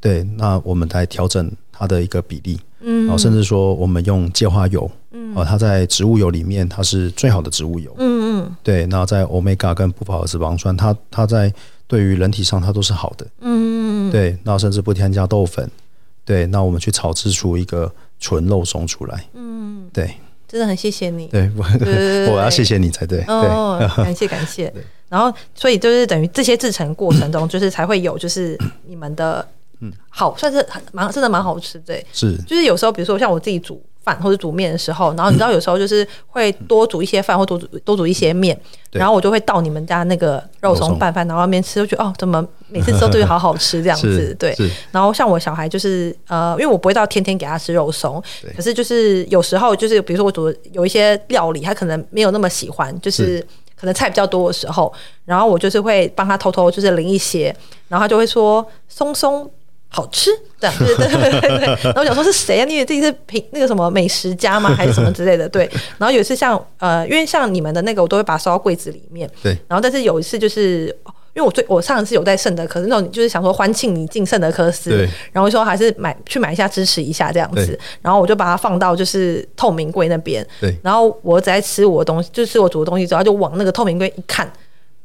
[0.00, 11.52] 对，那我们来调整它的一个比例，嗯，然后甚至说我们用芥花油，嗯，啊它在植物油里面它是最好的植物油，嗯嗯，对，那在 omega 跟不饱和脂肪酸，它它在
[11.86, 15.70] 对于人体上它都是好的，嗯嗯，对，那甚至不添加豆粉，
[16.24, 20.14] 对，那我们去炒制出一个纯肉松出来，嗯，对。
[20.46, 21.64] 真的很谢谢你，对，我
[22.34, 24.72] 我要谢谢你才对，哦，感谢感谢。
[25.08, 29.46] 然后，所以就是等于这些制成过程中， 就是才会有，就是你们的，
[29.80, 38.58] 嗯，好，算是蛮真的蛮好吃对，是，就是有时候，比如说像我自己煮饭或者煮面的时候，然后你知道有时候就是会多煮一些饭或多煮多煮一些面，
[38.92, 44.54] 然后我就会倒你们家那个肉松拌饭，然后那边吃，就觉得哦，怎么每次 吃都觉得好好吃这样子，对。
[44.90, 48.22] 然后像我小孩就是呃，因为我不会到天天给他吃肉松，
[48.54, 53.40] 可是就是有时候就是比如说我煮有一些料理，他可能没有那么喜欢，就是
[53.78, 54.92] 可能菜比较多的时候，
[55.24, 57.54] 然后我就是会帮他偷偷就是淋一些，
[57.88, 59.50] 然后他就会说松松。
[59.94, 60.28] 好吃，
[60.58, 61.68] 这样对对对对对。
[61.84, 62.64] 然后我想说是谁啊？
[62.64, 64.70] 你以为自己是品那个什么美食家吗？
[64.74, 65.48] 还是什么之类的？
[65.48, 65.70] 对。
[65.98, 69.30] 然后有一次像呃，因为像你们的那个，我都会把它收到柜子里面。
[69.40, 69.56] 对。
[69.68, 70.86] 然后但是有一次就是，
[71.32, 77.78] 因为我最我上一次有在圣德科斯，那种就是想说欢庆你进圣德科斯，然后说还是买去买一下支持一下这样子。
[78.02, 80.44] 然后我就把它放到就是透明柜那边。
[80.60, 80.76] 对。
[80.82, 84.52] 然后我只在吃我的东西，就吃我煮的东西之后，就往那个透明柜一看。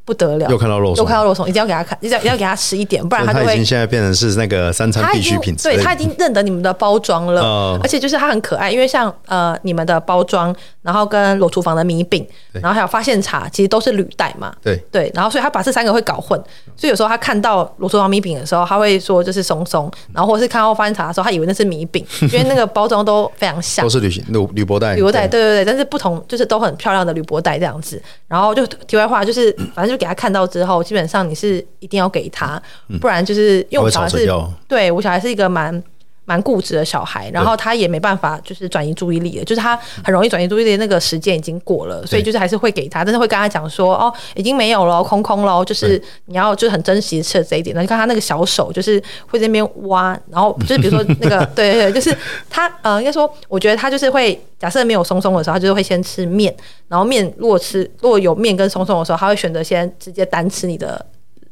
[0.10, 3.45] 不得了，又看到肉松，又看到肉松，一定要给他看，一定要一定要给他吃一点，不然他就会。
[3.45, 14.76] 他已经现在变成是那个三餐必需品，对，他已经认得你们的包装了，嗯、而且就是他很可爱，因为像呃你们的包装，然后跟裸厨房的米饼，然后还有发现茶，其实都是履带嘛，对。
[14.91, 16.41] 对，然后所以他把这三个会搞混，
[16.76, 25.39] 所以有时候他看到裸厨房米饼的时候，他会说就是松松，然后或是看到发现茶的时候，他以为那是米饼， 因为那个包装都非常像，都是铝铝铝箔袋，铝箔袋，对。
[25.39, 30.83] 对对，但是不同就是都很漂亮的铝箔袋这样子，然后就题外话就是反正就给他看到之后。
[30.83, 32.59] 基本上你是一定要给他，
[32.99, 34.27] 不然就是因为我小孩是，
[34.67, 35.83] 对我小孩是一个蛮
[36.30, 47.76] 蛮固执的小孩，然后他也没办法就是转移注意力的，就是他很容易转移注意力那个时间已经过了，所以就是还是会给他，但是会跟他讲说哦，已经没有了，空空了，就是你要就是很珍惜吃的这一点。
[47.76, 52.15] 那你看他那个小手就是会在那边挖，然后就是比如说那个 对对对，就是
[52.48, 56.56] 他呃应该说，我觉得他就是会假设没有松松的时候，他就是会先吃面，
[56.88, 61.04] 然后面如果吃如果有面跟松松的时候，他会选择先直接单吃你的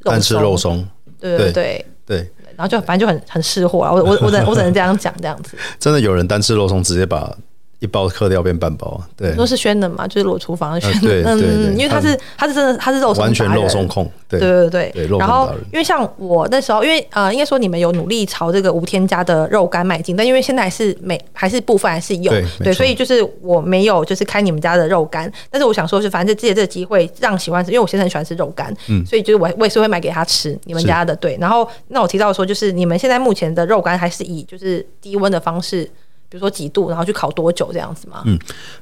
[0.02, 0.88] 肉松，单吃肉松，
[1.20, 1.52] 对对。
[1.52, 2.32] 对对。
[2.58, 5.56] 然后就反正就很很识货啊，我我我只能我只能这样讲这样子。
[5.80, 7.32] 真的有人单吃肉松，直接把
[7.80, 14.40] 一包嗑掉变半包，对，都是宣的嘛，就是裸厨房的宣的，对 对对，因为他是他是真的他是肉松完全肉松控，对。
[14.40, 15.18] 对对对。
[15.20, 22.32] 然后因为像我那时候，因为呃，应该说你们有努力朝这个无添加的肉干迈进，但因为现在还是每还是部分还是有，
[22.64, 31.38] 对，所以就是我没有就是开你们家的肉干，但是我想说是反正借这个机会让喜欢吃，因为我先生很喜欢吃肉干，嗯，所以就是我我也是会买给他吃你们家的，对。
[31.40, 35.88] 然后那我提到说就是你们现在目前的肉干还是以就是低温的方式。
[36.30, 38.22] 比如说几度，然后去烤多久这样子吗？
[38.26, 38.38] 嗯，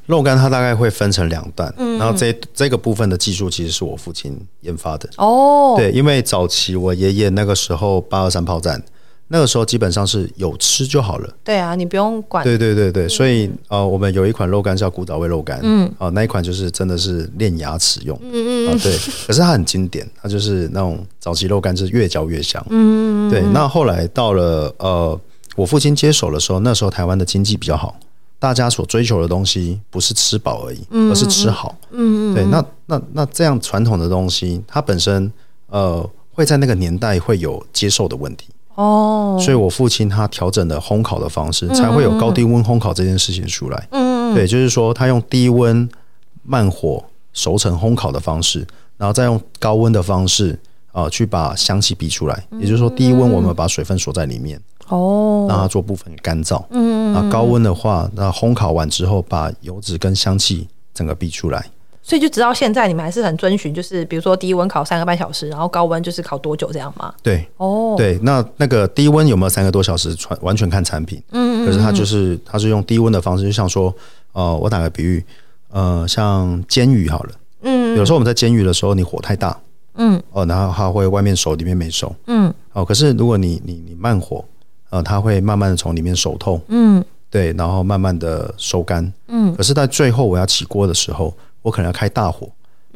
[0.08, 5.76] 肉干它大概会分成两段，嗯，然后这这个部分的技术其实是我父亲研发的哦。
[5.78, 8.84] 对，因为早期我爷爷那个时候八二三炮战，
[9.28, 11.30] 那个时候基本上是有吃就好了。
[11.44, 12.44] 对啊，你不用管。
[12.44, 18.92] 对对对对，所以呃，我们有一款肉干叫古早味肉干，嗯，啊，那一款就是真的是练牙齿用，嗯嗯啊，对，
[19.28, 23.44] 可是它很经典，它就是那种早期肉干，就是越嚼越香，嗯嗯，对。
[23.54, 25.20] 那后来到了呃。
[25.56, 27.96] 我父亲接手的时候，那时候台湾的经济比较好，
[28.38, 31.76] 大家所追求的东西不是吃饱而已，而是吃好。
[31.92, 35.32] 嗯嗯，对，那那那这样传统的东西，它本身
[35.68, 38.50] 呃会在那个年代会有接受的问题。
[38.76, 43.88] 哦，所以我父亲他调整了烘烤的方式，才会有高低温烘烤这件事情出来。
[43.92, 45.88] 嗯嗯，对，就是说他用低温
[46.44, 52.48] 慢火熟成烘烤的方式，然后再用高温的方式啊、呃、去把香气逼出来。
[52.60, 54.58] 也就是说，低温我们把水分锁在里面。
[54.88, 56.64] 哦，让它做部分干燥。
[56.70, 61.66] 嗯，那高温的话，那烘烤完之后，把油脂跟香气整个逼出来。
[62.04, 67.12] 所以就直到现在，你们还是很遵循，就是比如说低温烤三个半小时，然后高温就是烤多久这样吗？
[67.24, 71.20] 对，哦，对，那那个低温有没有三个多小时，完完全看产品。
[71.32, 73.92] 嗯，可是它就是它是用低温的方式，就像说，
[74.34, 75.26] 呃，我打个比喻，
[75.72, 77.32] 呃，像煎鱼好了。
[77.64, 79.58] 嗯，有时候我们在煎鱼的时候，你火太大。
[79.96, 80.22] 嗯。
[80.32, 82.16] 哦，然后它会外面熟，里面没熟。
[82.28, 82.54] 嗯。
[82.74, 84.44] 哦，可是如果你你你慢火。
[84.92, 92.48] 呃，它会慢慢的从里面熟透，嗯，对，然后慢慢的收干，嗯，可是，在最后我要起锅的时候，我可能要开大火，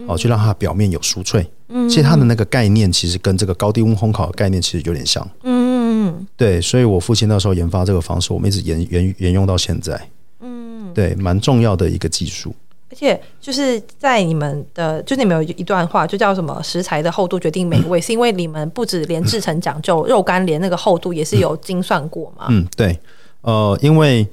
[0.07, 9.99] 哦，去让它表面有酥脆，嗯，其实它的那个概念其实跟这个高低温烘烤的概念其实有点像，嗯嗯嗯，对，所以我父亲那时候研发这个方式，我们一直沿沿沿用到现在，
[10.39, 12.53] 嗯，对，蛮重要的一个技术。
[12.91, 22.47] 而且就是在你们的，就你们有一段话，就叫什么“食材的厚度决定美味”，是因为你们不止连制成讲究，肉干连那个厚度也是有精算过嘛？
[22.49, 22.99] 嗯，对，
[23.41, 24.27] 呃，因为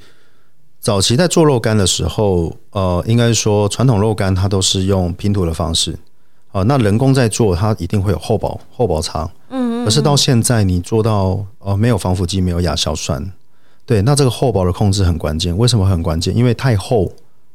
[0.81, 5.93] 早期在做肉干的时候，呃，应该说传统肉干它都是用拼图的方式，
[6.51, 13.31] 啊、呃，那人工在做，它一定会有厚薄厚薄差，嗯，可是到现在你做到呃没有防腐剂，没有亚硝酸，
[13.85, 15.55] 对，那这个厚薄的控制很关键。
[15.59, 16.35] 为什么很关键？
[16.35, 17.13] 因为太厚，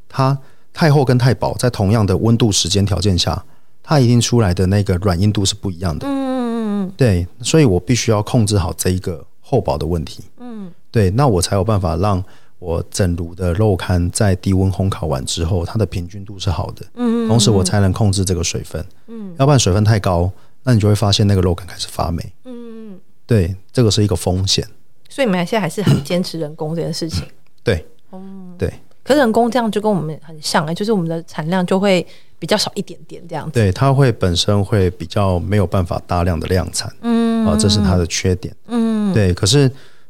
[0.07, 0.37] 它。
[0.73, 3.43] 太厚跟太薄，在同样的温度、时间条件下，
[3.83, 6.07] 它一定出来的那个软硬度是不一样的。
[6.07, 6.93] 嗯嗯嗯。
[6.95, 10.23] 对，所以我必须要控制好这一个厚薄的问题。
[10.39, 10.71] 嗯。
[10.89, 12.23] 对，那我才有办法让
[12.59, 16.85] 我整炉的肉干在低温烘烤完之后，它的平均度是好的。
[16.95, 17.27] 嗯嗯。
[17.27, 18.83] 同时，我才能控制这个水分。
[19.07, 19.33] 嗯。
[19.37, 20.31] 要不然水分太高，
[20.63, 22.23] 那你就会发现那个肉感开始发霉。
[22.45, 22.99] 嗯嗯。
[23.25, 24.67] 对，这个是一个风险。
[25.09, 27.25] 所以你们现在还是很坚持人工这件事情。
[27.63, 27.85] 对。
[28.11, 28.55] 嗯。
[28.57, 28.73] 对。
[29.03, 32.05] 可是人工这样就跟我们很像哎、欸，就是我们的产量就会
[32.37, 33.53] 比较少一点点这样子。
[33.53, 39.33] 对，它会本身会比较没有办法大量的量产，嗯，啊，这是它的缺点，嗯，对。
[39.33, 39.69] 可是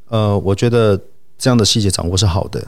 [0.10, 1.00] 呃，我觉得
[1.38, 2.62] 这样的细节掌握是好的，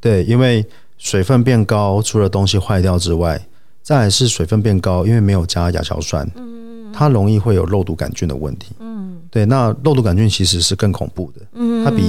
[0.00, 0.64] 对，因为
[0.96, 3.38] 水分变高，除了东西坏掉之外，
[3.82, 9.44] 再来是水分变高，因为没有加亚硝酸，嗯，它容易会有肉毒杆菌的问题，嗯，对。
[9.44, 12.02] 那肉毒杆菌其实是更恐怖的，嗯，它比。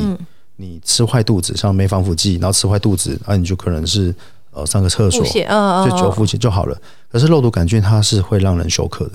[0.57, 4.13] 你吃坏肚子，像没防腐剂，然后吃坏肚子，那、啊、你就可能是
[4.51, 6.77] 呃上个厕所，就久腹泻就好了。
[7.09, 9.11] 可是肉毒杆菌它是会让人休克的，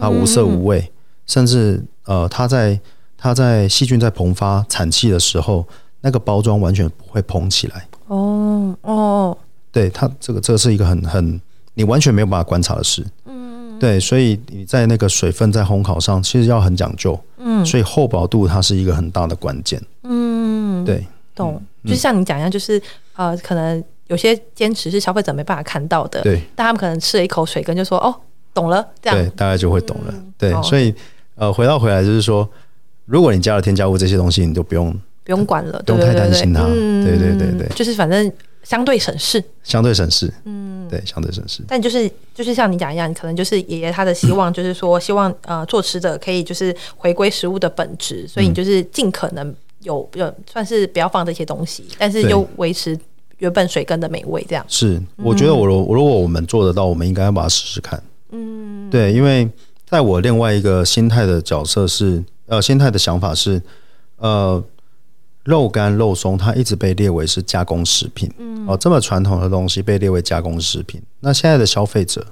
[0.00, 0.92] 它无色无味，
[1.26, 2.78] 甚至呃它在
[3.16, 5.66] 它在细菌在膨发产气的时候，
[6.00, 7.86] 那个包装完全不会膨起来。
[8.08, 9.38] 哦哦，
[9.70, 11.40] 对它这个这个是一个很很
[11.74, 13.06] 你完全没有办法观察的事。
[13.26, 13.39] 嗯，
[13.80, 17.18] 对，所以你在那个水分在烘烤上其实要很讲究。
[17.38, 19.82] 嗯，所以厚薄度它是一个很大的关键。
[20.04, 21.60] 嗯，对，懂。
[21.84, 22.80] 就像你讲一样，就是
[23.14, 23.82] 呃可能。
[24.10, 28.12] 有些坚持是消费者没办法看到的，对，但他们可能吃了一口水，跟就说哦，
[28.52, 29.16] 懂了，这样。
[29.16, 30.92] 对，大概就会懂了，嗯、对，哦、所以
[31.36, 32.50] 呃，回到回来就是说，
[33.04, 41.62] 如果你加了添加物这些东西，你就不用不用管了，不用太担心它，对对对对，就是反正相对省事，相对省事，嗯，对，相对省事。
[41.66, 52.98] 但就是就是像你讲一样，可能就是爷爷他的希望就是说，希望呃做吃的可以就是回归食物的本质，所以你就是尽可能有有算是不要放这些东西，但是又维持。
[53.38, 57.98] 原本水根的美味，这样是，我觉得我如如果我们做得到，我们应该要把它试试看。
[58.32, 59.48] 嗯，对，因为
[59.86, 63.58] 在我另外一个心态的角色是，呃，心态的想法是，
[64.18, 64.62] 呃，
[65.44, 72.26] 肉干肉松它一直被列为是加工食品，嗯，哦，这么传统的东西被列为加工食品，那现在的消费者，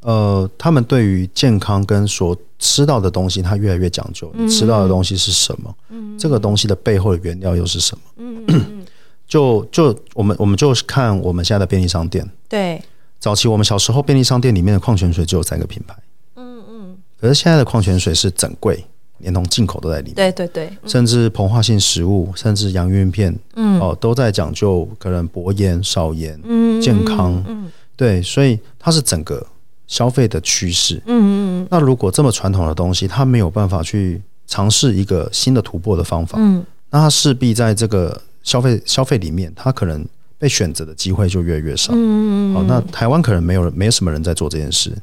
[0.00, 5.74] 呃，他们对于健康跟所吃到的东西，它越来越讲究，你吃到的东西是什么？
[5.90, 8.02] 嗯，这个东西的背后的原料又是什么？
[8.16, 8.86] 嗯。
[9.28, 12.80] 就就我们我们就看我们现在的便利商店，对，
[13.18, 15.96] 早期我们小时候便利商店里面的矿泉水只有三个品牌，
[16.36, 18.86] 嗯嗯，可是现在的矿泉水是整柜，
[19.18, 23.80] 连同进口都在里面，对对对，甚至膨化性食物，甚至洋芋片，嗯。
[23.80, 29.46] 哦，都在讲究可能薄盐少盐，嗯，健康，嗯，对，所以它是整个
[29.86, 38.20] 消费的趋势，嗯嗯，那如果这么传统的东西，它没有办法去尝试一个新的突破的方法，嗯，那它势必在这个。
[38.46, 40.06] 消费消费里面，它可能
[40.38, 41.92] 被选择的机会就越来越少。
[41.96, 44.96] 嗯，好，那台湾可能没有没有什么人在做这件事。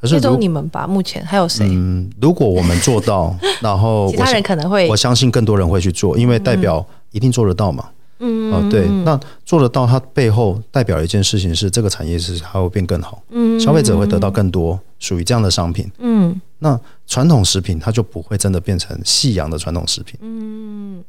[0.00, 0.86] 可是只有你们吧？
[0.86, 1.66] 目前还有谁？
[1.68, 7.88] 嗯，如果我们做到， 然后其他人可能会，我相信更多人会去做，因为代表一定做得到嘛。
[8.22, 13.22] 嗯，哦，对，那做得到，它背后代表一件事情是，这个产业是它会变更好。
[13.30, 15.90] 嗯，消费者会得到更多属于这样的商品。
[15.98, 20.18] 嗯，那传统食品它就不会真的变成夕阳的传统食品。
[20.20, 21.02] 嗯，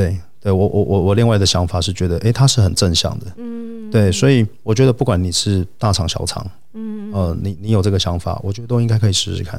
[0.00, 0.18] 对。
[0.44, 9.58] 对我我我我另外的想法是觉得，诶，它是很正向的，嗯，对，所以我觉得不管你是大厂小厂，嗯，呃，你你有这个想法，我觉得都应该可以试试看，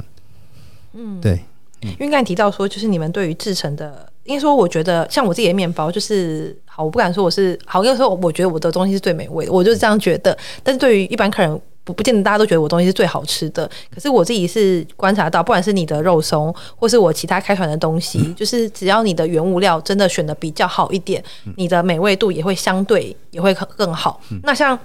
[0.94, 1.40] 嗯，对，
[1.82, 11.60] 因为刚才提到说，就是你们对于制成的，应该说，我觉得像我自己的面包，就是好，我不敢说我是好，因为说我觉得我的东西是最美味的，我就是这样觉得，但是对于一般客人。
[11.86, 21.24] 不不见得大家都觉得我东西是最好吃的，可是我自己是观察到，不管是你的肉松，或是我其他开团的东西，就是只要你的原物料真的选的比较好一点，
[21.58, 24.20] 你的美味度也会相对也会更好。
[24.42, 24.78] 那像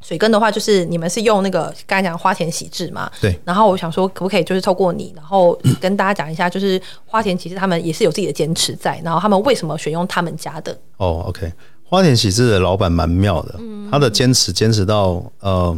[0.00, 3.10] 水根的话，就是你们是用那个刚才讲花田喜志嘛？
[3.20, 3.36] 对。
[3.44, 10.78] 然后我想说，可不可以就是透过你，然后 跟大家讲一下，就是花田其实他们也是有自己的坚持在，然后他们为什么选用他们家的？
[10.98, 13.58] 哦，OK，花田喜志的老板蛮妙的，
[13.90, 15.76] 他的坚持坚持到呃。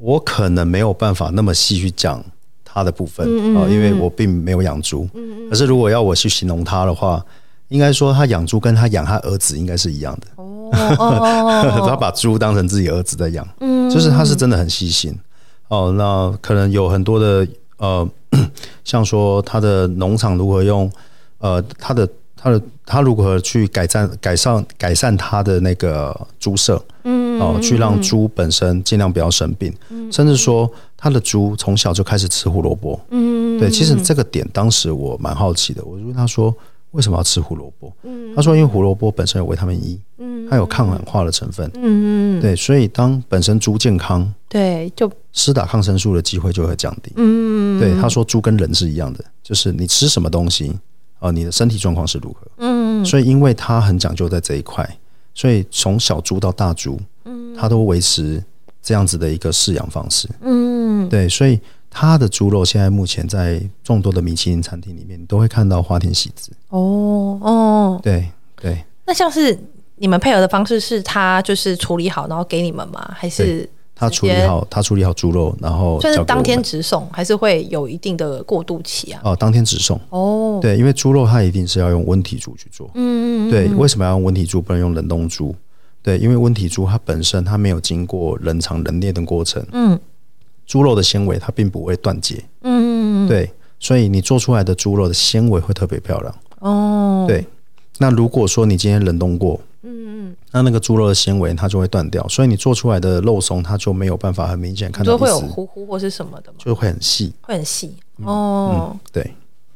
[0.00, 2.24] 我可能没有办法那么细去讲
[2.64, 5.06] 他的部分啊，因为我并没有养猪。
[5.50, 7.24] 可是如果要我去形容他的话，
[7.68, 10.26] 应该说他养猪跟他养他儿子应该是一样的。
[10.36, 10.70] 哦，
[11.86, 13.46] 他把猪当成自己儿子在养，
[13.90, 15.14] 就是他是真的很细心。
[15.68, 18.08] 哦，那可能有很多的呃，
[18.84, 20.90] 像说他的农场如何用
[21.38, 22.08] 呃他的。
[22.42, 36.54] 他的他如何去改善改善改善他的那个猪舍，嗯，哦，去让猪本身尽量不要生病，嗯，甚至说他的猪从小就开始吃胡萝卜，嗯，对，其实这个点当时我蛮好奇的，我就问他说
[36.92, 37.92] 为什么要吃胡萝卜？
[38.02, 50.72] 嗯，他说因为胡萝卜本身有维他命 E，嗯，它有抗氧化的成分，嗯，对，所以当本身猪健康，对，就施打抗生素的机会就会降低，嗯，对，他说猪跟人是一样的，就是你吃什么东西。
[51.22, 52.46] 呃，你的身体状况是如何？
[52.56, 54.88] 嗯，所以因为他很讲究在这一块，
[55.34, 58.42] 所以从小猪到大猪，嗯，他都维持
[58.82, 60.28] 这样子的一个饲养方式。
[60.40, 66.50] 嗯，对，所以它的猪肉现在目前在众多的米其林餐厅里面，你都会看到花田喜子。
[66.68, 68.28] 哦哦，对
[68.60, 68.84] 对。
[69.06, 69.58] 那像是
[69.96, 73.14] 你们配合的方式，是他就是处理好，然后给你们吗？
[73.16, 73.68] 还是？
[73.92, 79.20] 他处理好，他处理好猪肉，然后就是当天直送，还是会有一定的过渡期啊？
[79.22, 80.58] 哦，当天直送哦。
[80.62, 82.90] 对，因为猪肉它一定是要用温体猪去做。
[82.94, 83.50] 嗯嗯。
[83.50, 85.54] 对，为什么要用温体猪，不能用冷冻猪？
[86.02, 89.64] 对，因为温体猪它本身它没有经过冷藏冷链的过程。
[89.72, 89.98] 嗯。
[90.66, 92.36] 猪肉的纤维它并不会断节。
[92.62, 93.28] 嗯嗯嗯。
[93.28, 96.34] 对，所以你做出来的猪肉的纤维会特别漂亮。
[96.60, 97.24] 哦。
[97.26, 97.44] 对，
[97.98, 106.58] 那如果说你今天冷冻过，嗯嗯，嗯，那那个猪肉的纤维它就会断掉，所以你做出来的肉松它就没有办法很明显看到，就会有糊糊或是什么的吗？
[106.58, 107.94] 就会很细，会很细
[108.24, 109.00] 哦、嗯。
[109.12, 109.34] 对，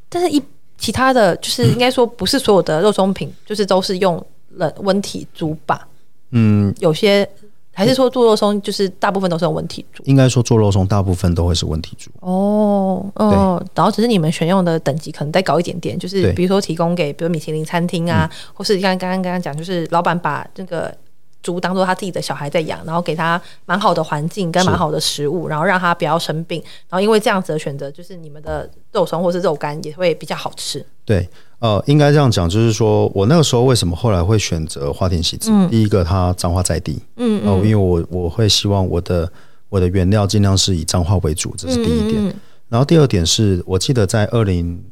[0.09, 0.41] 但是一
[0.79, 5.89] 其他的就是应该说不是所有的肉松品，就是都是用冷温体猪吧？
[6.35, 7.27] 嗯，有些。
[7.77, 10.01] 还是说做肉松就是大部分都是用温体煮？
[10.07, 12.09] 应该说做肉松大部分都会是问题猪。
[12.21, 20.97] 哦哦，然后只是你们选用的等级可能再高一点点，就是比如说提供给比如米其林餐厅啊，或是像刚刚刚刚讲，就是老板把这个。
[21.45, 26.61] 猪当做他自己的小孩在养，然后给他蛮好的环境跟蛮好的食物，然后让他不要生病。
[26.89, 30.85] 然后因为这样子的选择，就是你们的肉松或是肉干也会比较好吃。
[31.05, 31.29] 对，
[31.59, 35.51] 呃，应该这样讲，就是说我那个时候为什么后来会选择花田喜子？
[35.53, 39.31] 嗯、第一个，它脏化在地，嗯，嗯，因为我我会希望我的
[39.69, 42.25] 我的原料尽量是以脏化为主，这是第一点。
[42.25, 42.35] 嗯嗯，
[42.71, 44.83] 然后第二点是我记得在二零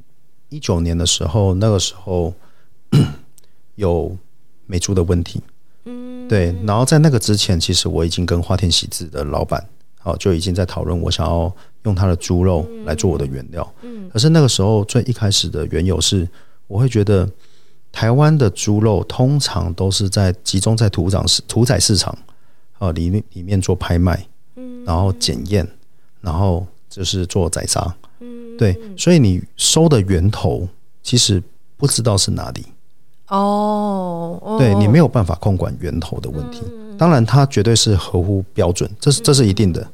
[0.51, 2.35] 一九年的时候，那个时候
[3.77, 4.15] 有
[4.67, 5.41] 美猪的问题。
[6.29, 9.65] 对，然后在那个之前，其实我已经跟花田喜志的老板，
[9.99, 11.53] 好就已经在讨论，我想要
[11.85, 13.75] 用他的猪肉来做我的原料。
[13.83, 16.29] 嗯，可是那个时候最一开始的缘由是，
[16.69, 17.29] 我会觉得
[17.91, 22.17] 台湾的猪肉通常都是在集中在屠宰市屠宰市场
[22.79, 24.27] 啊里面里面做拍卖，
[24.57, 25.69] 嗯，然后检验，
[26.21, 27.95] 然后就是做宰杀。
[28.21, 30.69] 嗯，对，所以你收的源头
[31.03, 31.43] 其实
[31.77, 32.65] 不知道是哪里。
[33.33, 36.63] 哦、oh, oh.，对，你没有办法控管源头的问题，
[36.99, 39.87] 当然它绝对是合乎标准，这是这是一定的。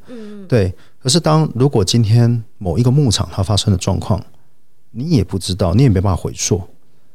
[0.49, 0.75] 对。
[1.01, 4.21] 可是当如果今天某一个牧场它发生的状况，
[4.91, 6.61] 你也不知道，你也没办法回溯。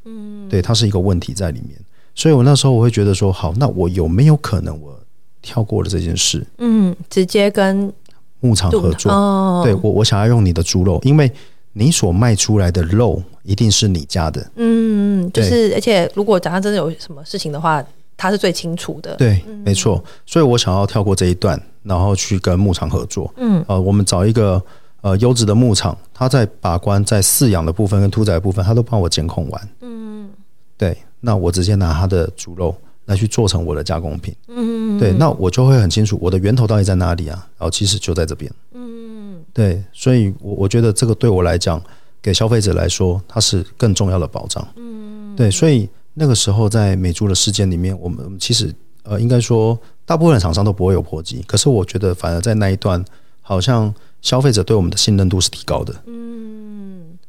[0.05, 1.77] 嗯，对，它是一个问题在里面。
[2.15, 4.97] 所以我那时候我会觉得说，好，那我有没有可能我
[5.41, 6.47] 跳过了这件事？
[6.59, 7.91] 嗯，直接跟
[8.39, 9.11] 牧场合作。
[9.11, 9.63] Oh.
[9.65, 11.29] 对，我我想要用你的猪肉，因为
[11.73, 13.21] 你所卖出来的肉。
[13.45, 17.83] 一定是你家的，嗯，就是，而且如果假设真的有什么事情的话，
[18.15, 20.01] 他是最清楚的，对，嗯、没错。
[20.25, 24.63] 所以我想要跳过这一段，然后去跟牧场合作，嗯，呃，我们找一个
[25.01, 30.29] 呃优质的牧场，他在把关在饲养的部分跟屠宰的部分，他都帮我监控完，嗯，
[30.77, 32.73] 对，那我直接拿他的猪肉
[33.07, 39.22] 来去做成我的加工品，嗯，对，那我就会很清楚我的源头到底在哪里啊，然后其实就在这边，嗯，
[39.53, 41.81] 对，所以我我觉得这个对我来讲。
[42.23, 44.65] 给消费者来说，它是更重要的保障。
[44.77, 48.73] 嗯，对，所以那个时候在美猪的事件里面，我们其实
[49.03, 51.43] 呃，应该说大部分的厂商都不会有破及。
[51.45, 53.03] 可是我觉得，反而在那一段，
[53.41, 55.93] 好像消费者对我们的信任度是提高的。
[56.05, 57.19] 嗯，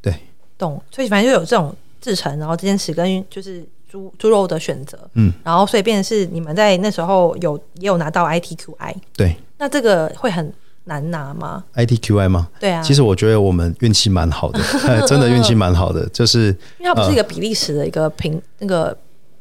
[0.00, 0.14] 对，
[0.56, 0.80] 懂。
[0.88, 4.96] 所以反正就有这种制成，然后这件事跟就是猪猪肉的选择。
[5.14, 8.94] 嗯，然后所以变成是你们在那时候有也有拿到 ITQI。
[9.16, 10.54] 对，那这个会很。
[10.84, 12.48] 难拿吗？ITQI 吗？
[12.60, 14.60] 对啊，其实我觉得我们运气蛮好的，
[15.08, 18.96] 真的运气蛮好的，就是因为它不是一个比利时的一个评、呃、那个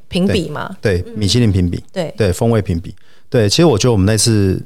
[0.07, 2.13] 评比嘛，对，对米其林评比，对。
[2.17, 2.95] 对风味评比，
[3.29, 4.61] 对，其实我觉得我们那次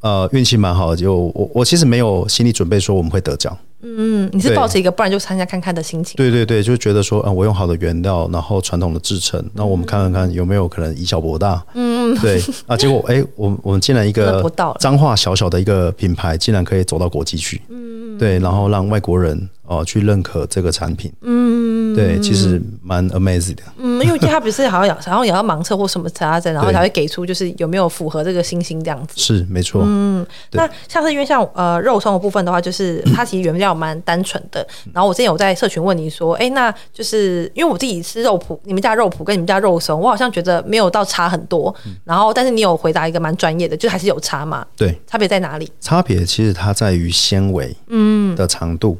[0.00, 3.56] 呃运气蛮好的，就我我其实没有心理准备说我们会得奖。
[3.82, 6.14] 嗯，你是抱着一个不然就参加看看的心情。
[6.18, 11.64] 对对对，就觉得说，嗯，我用好的原料，然后传统的制成，那我们看看看有没有可能以小博大。
[11.72, 14.44] 嗯，对啊，结果哎、 欸，我我们竟然一个
[14.78, 17.62] 彰化小小的一个品牌，竟然可以走到国际去。
[17.70, 21.10] 嗯，对，然后让外国人哦去认可这个产品。
[21.22, 21.59] 嗯，
[21.94, 23.62] 对，其实蛮 amazing 的。
[23.78, 29.14] 嗯，因为他不是好像 好像也要盲测或什么查证，然后才会给出就是有没有符合这个星星这样子。
[29.16, 29.82] 是没错。
[29.84, 33.70] 嗯，那像是因为像呃肉松的部分的话，就是 它其实原料。
[33.80, 41.74] 蛮单纯的，然后我之前有在社群问你说，哎，那就是因为我自己吃肉脯，你们家肉脯跟你们家肉松，我好像觉得没有到差很多。
[42.04, 44.66] 然后，但是你有回答一个蛮专业的，就还是有差嘛？
[44.76, 45.70] 对，差别在哪里？
[45.80, 48.98] 差别其实它在于纤维，嗯，的长度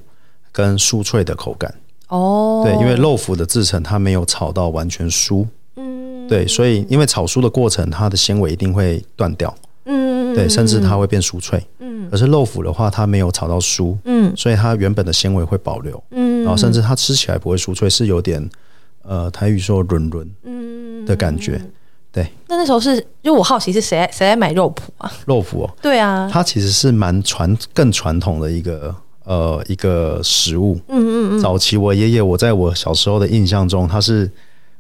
[0.53, 1.75] 跟酥脆的口感。
[2.11, 5.47] 哦，对，因为肉脯的制成它没有炒到完全酥，
[5.77, 9.53] 嗯，对，所以因为炒酥的过程，它的纤维一定会断掉。
[9.87, 11.61] 嗯，对，甚至它会变酥脆。
[11.79, 16.01] 嗯，可是肉脯的话，它没有炒到酥，嗯，所以它原本的纤维会保留。
[16.11, 18.47] 嗯，然后甚至它吃起来不会酥脆，是有点
[19.03, 21.61] 呃台语说软软嗯的感觉。
[22.13, 25.11] 对，那那时候是，因为我好奇是谁谁来买肉脯啊？
[25.27, 28.95] 肉脯哦，对啊，它其实是蛮传更传统的一个
[29.31, 30.75] 呃一个食物。
[30.89, 34.29] 嗯嗯嗯，早期我爷爷我在我小时候的印象中，他是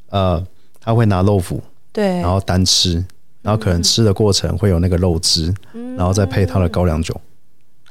[0.08, 0.44] 呃
[0.80, 1.60] 他会拿肉脯
[1.92, 3.04] 对，然后单吃。
[3.42, 7.18] 然后可能吃的过程会有那个肉汁，嗯、然后再配他的高粱酒。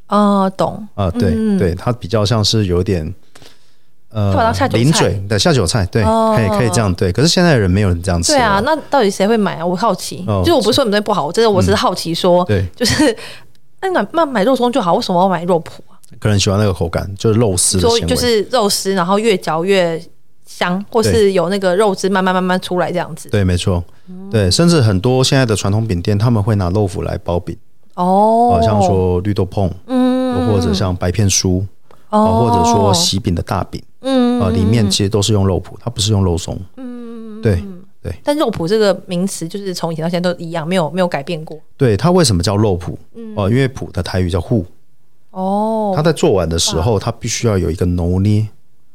[0.07, 3.11] 哦，懂啊，对、嗯、对，它比较像是有点
[4.09, 7.11] 呃，零嘴的下酒菜，对，哦、可以可以这样对。
[7.11, 8.33] 可是现在的人没有人这样吃。
[8.33, 9.65] 对啊，那到底谁会买啊？
[9.65, 10.23] 我好奇。
[10.27, 13.17] 哦、就我不是说你们不好，我真的我只是好奇说，嗯、对，就是
[13.81, 15.88] 那买那买肉松就好，为什么要买肉脯啊？
[16.17, 20.01] 可能喜欢那个口感，就是肉丝，说就是肉丝，然后越嚼越
[20.45, 23.29] 香，或是有那个肉汁慢慢慢慢出来这样子。
[23.29, 23.83] 对，没错，
[24.31, 27.55] 对，甚至很多现在的传统饼店，他们会拿肉脯来包饼。
[27.95, 31.61] 哦，好像说绿豆椪，嗯，或者像白片酥，
[32.09, 36.57] 哦，或者说喜饼的大饼，嗯，啊，里面其实都是用肉脯，它不是用肉松。
[36.77, 37.61] 嗯，对
[38.01, 38.13] 对。
[38.23, 41.59] 但肉脯这个名词，就是从以前到现在都一样，没有没有改变过。
[41.75, 42.95] 对，它为什么叫肉脯？
[43.35, 44.65] 哦，因为脯的台语叫护。
[45.31, 48.47] 哦，它在做完的时候，它必须要有一个挪捏、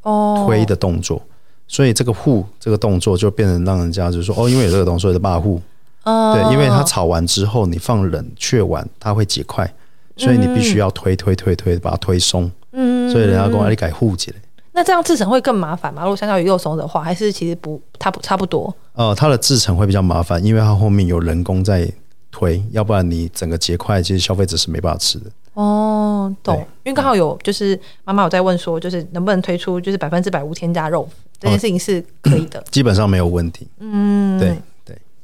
[0.02, 1.22] 哦推的动作，
[1.66, 5.60] 所以这个护这个动作就变成让人家就说，哦，因为有这个动作的霸护。
[6.04, 9.72] 对，因为它炒完之后，你放冷却完，它会结块，
[10.18, 12.50] 所以你必须要推推推推，把它推松。
[12.72, 14.30] 嗯，所以人家跟我你改护结。
[14.72, 16.02] 那这样制成会更麻烦吗？
[16.02, 18.74] 如果相较于肉松的话，还是其实不，它不差不多。
[18.92, 21.90] 呃，它的制成会比较麻烦，因为它后面有人工在
[22.30, 25.30] 推，要不然你整个结块，其实消费者是没办法吃的。
[25.54, 26.56] 哦，懂。
[26.84, 31.08] 因为刚好有就是妈妈有在问说，就是能不能推出就是百分之百无添加肉，
[31.40, 33.66] 这件事情是可以的，基本上没有问题。
[33.78, 34.56] 嗯，对。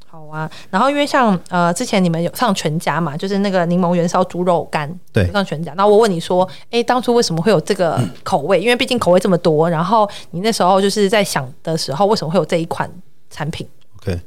[0.07, 5.73] 好啊，然后因为像呃之前你们有上全家嘛，就是那个柠檬元烧猪肉干，对，上全家。
[5.73, 8.59] 然后我问你说，哎，当初为什么会有这个口味？
[8.59, 12.91] 嗯、因为毕竟口味这么多，然后你那时候就是在想的时候，为什么会有这一款
[13.29, 13.65] 产品
[14.01, 14.19] ？OK，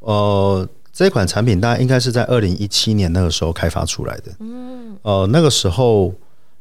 [0.00, 4.32] 呃，这款产品大概应该是在二零一七年那个时候开发出来的。
[4.40, 6.12] 嗯，呃，那个时候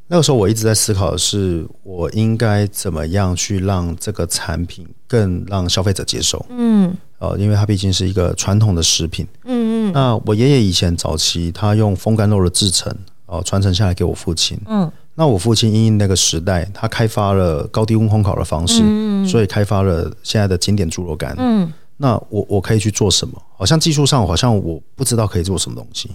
[0.08, 6.46] 那个时候我一直在思考的是，我应该怎么样去让这个产品更让消费者接受？
[6.50, 6.96] 嗯。
[7.20, 9.92] 呃，因为它毕竟是一个传统的食品，嗯嗯。
[9.92, 14.90] 那我爷爷以前早期他用风干肉的制成，哦，传承下来给我父亲，嗯。
[15.16, 21.74] 那我父亲因应那个时代，他开发了高低温烘烤的方式，嗯，所以开发了现在的经典猪肉干，嗯。
[22.02, 23.40] 那我我可以去做什么？
[23.56, 26.10] 好像技术上好像我不知道可以做什么东西，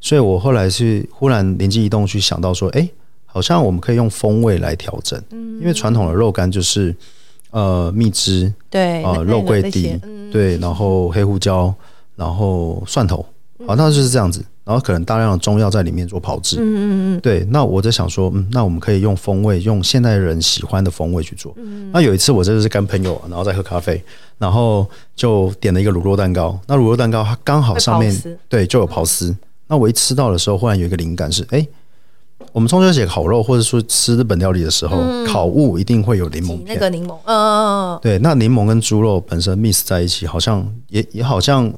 [0.00, 2.88] 所以我后来是忽然灵机一动去想到说，哎，
[3.26, 6.96] 好像我们可以用风味来调整，嗯，因为传统的肉干就是。
[7.50, 9.96] 呃，蜜汁对，呃，肉桂蒂
[10.32, 11.72] 对，然后黑胡椒，
[12.16, 13.24] 然后蒜头，
[13.64, 21.54] 好，那就是这样子，然后可能大量的中药在里面做炮制，嗯嗯嗯，对，那我在想说，嗯，那我们可以用风味，用现代人喜欢的风味去做。
[21.92, 24.02] 那有一次我真的是跟朋友，然后在喝咖啡，
[24.38, 29.36] 然后就点了一个乳酪蛋糕，那乳酪蛋糕它刚好上面对就有刨丝，
[29.68, 31.66] 那我一吃到的时候，忽然有一个灵感是，哎。
[32.52, 36.66] 我们中秋节烤肉，或者说吃日本料理的时候，嗯、烤物一定会有柠檬片。
[36.66, 41.72] 那个柠檬，嗯嗯嗯，对，那柠檬跟猪肉本身 mix 在一起，好像也也好像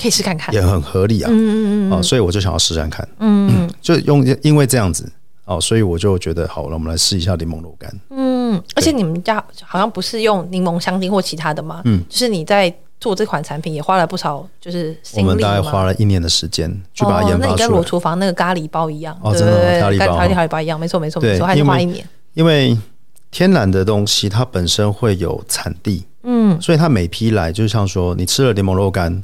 [0.00, 1.30] 可以试看看，也很合理啊。
[1.30, 3.06] 嗯嗯嗯，哦，所以我就想要试看看。
[3.18, 5.10] 嗯，嗯，就用因为这样子
[5.44, 7.92] 哦，所以我就觉得好了，我们来试一下柠檬肉干。
[8.10, 11.82] 嗯，而且你们家好像不是用柠檬香精或其他的吗？
[11.84, 12.74] 嗯，就是你在。
[13.00, 17.46] 做这款产品也花了不少，就是我们大概花了一年的时间去把它研发出来。
[17.48, 22.08] 哦，那你跟裸厨房那个咖喱包一样，哦，真的咖喱包，咖喱包一样，没错没错没错，还是花一年。
[22.32, 22.74] 因为
[23.30, 29.22] 天然的东西它本身会有产地，嗯，所以它每批来就像说你吃了柠檬肉干，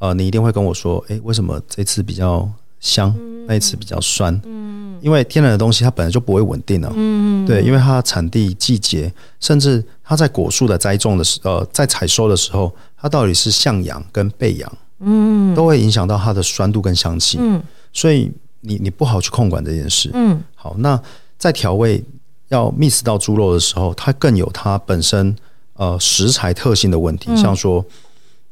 [0.00, 3.14] 呃，你一定会跟我说，哎，为什么这次比较香，
[3.46, 4.38] 那一次比较酸？
[4.44, 12.74] 嗯，因为天然的东西它本来就不会稳定了，嗯，对，因为它产地、季节，甚至它在果树的栽种的时，呃，在采收的时候。
[13.02, 17.62] 它到底是向阳跟背阳，嗯，都会影响到它的酸度跟香气，嗯，
[17.94, 18.30] 所以
[18.60, 21.00] 你你不好去控管这件事，嗯，好，那
[21.38, 22.04] 在调味
[22.48, 25.34] 要 mix 到猪肉的时候，它更有它本身
[25.76, 27.82] 呃食材特性的问题，像说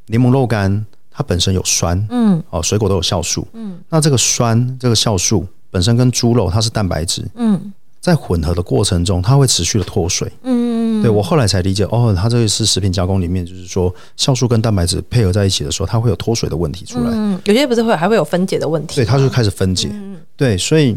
[0.06, 0.86] 柠檬肉干
[1.18, 11.02] 它本身有酸，嗯，哦，水果都有酵素，嗯，那这个酸这个酵素本身跟猪肉它是蛋白质，嗯，在混合的过程中，它会持续的脱水，嗯。
[11.02, 17.10] 对，我后来才理解，哦，它这个是食品加工里面，就是说酵素跟蛋白质配合在一起的时候，它会有脱水的问题出来。
[17.12, 18.94] 嗯，有些不是会还会有分解的问题。
[18.96, 19.88] 对，它就开始分解。
[19.92, 20.96] 嗯、对，所以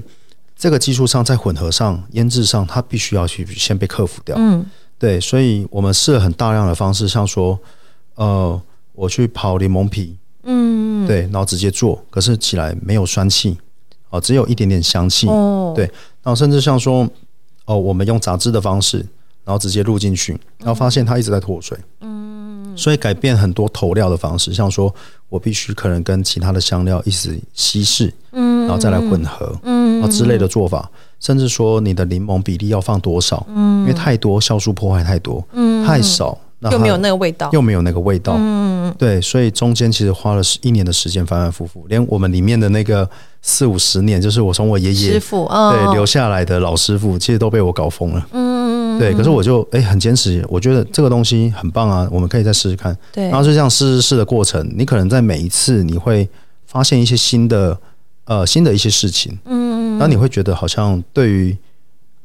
[0.55, 4.35] 这个技术上在混合上、腌制上，它必须要去先被克服掉。
[4.39, 4.65] 嗯，
[4.97, 7.59] 对，所以我们试了很大量的方式，像说，
[8.15, 8.59] 呃，
[9.01, 13.57] 我去刨柠檬皮，嗯，对，然后直接做，可是起来没有酸气，
[14.11, 15.27] 哦、呃，只有一点点香气。
[15.27, 15.85] 哦，对，
[16.21, 17.03] 然后甚至像说，
[17.65, 19.05] 哦、呃，我们用杂质的方式。
[19.43, 24.93] 然后直接入进去，然后发现它一直在脱水，嗯，所以改变很多投料的方式，像说
[25.29, 30.87] 我必须可能跟其他的香料一起稀释，嗯，然后再来混合，嗯，啊之类的做法，
[31.19, 36.37] 甚至说你的柠檬比例要放多少，嗯，因为太多酵素破坏太多，嗯，太少
[36.69, 43.09] 又没有那个味道，又没有那个味道，嗯，对，所以中间其实花了一年的时间反反复复，连我们里面的那个
[43.41, 48.71] 四五十年，就是我从我爷爷师傅对留下来的老师傅，其实都被我搞疯了，嗯。
[48.99, 52.95] 对，可是我就哎很坚持，我觉得这个东西很棒啊，我们可以再试试看。
[53.11, 56.29] 对，然后就这样试试试的过程，你可能在每一次你会
[56.67, 57.75] 发现一些新的
[58.25, 61.57] 呃新的一些事情，嗯，然后你会觉得好像对于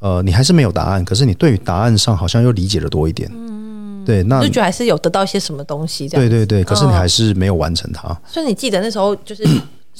[0.00, 3.55] 呃你还是没有答案，可是你对于答案上好像又理解的多一点，嗯，
[4.06, 6.28] 对，那就觉得还是有得到一些什么东西这样。
[6.28, 8.08] 对对对，可是你还是没有完成它。
[8.08, 9.44] 嗯、所以你记得那时候就是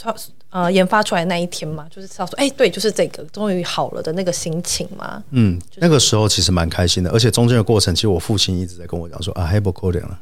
[0.51, 5.23] 呃研发出来那一天嘛，就是知道说，哎，对，就是这个终于好了的那个心情嘛。
[5.31, 10.19] 嗯，那个时候其实蛮开心的，而且中间的过程，其实我父亲一直在跟我讲说啊，还不可能了，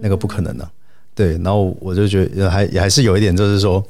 [0.00, 0.68] 那个不可能的。
[1.14, 3.84] 对，然后我就觉得还也还是有一点，就是说。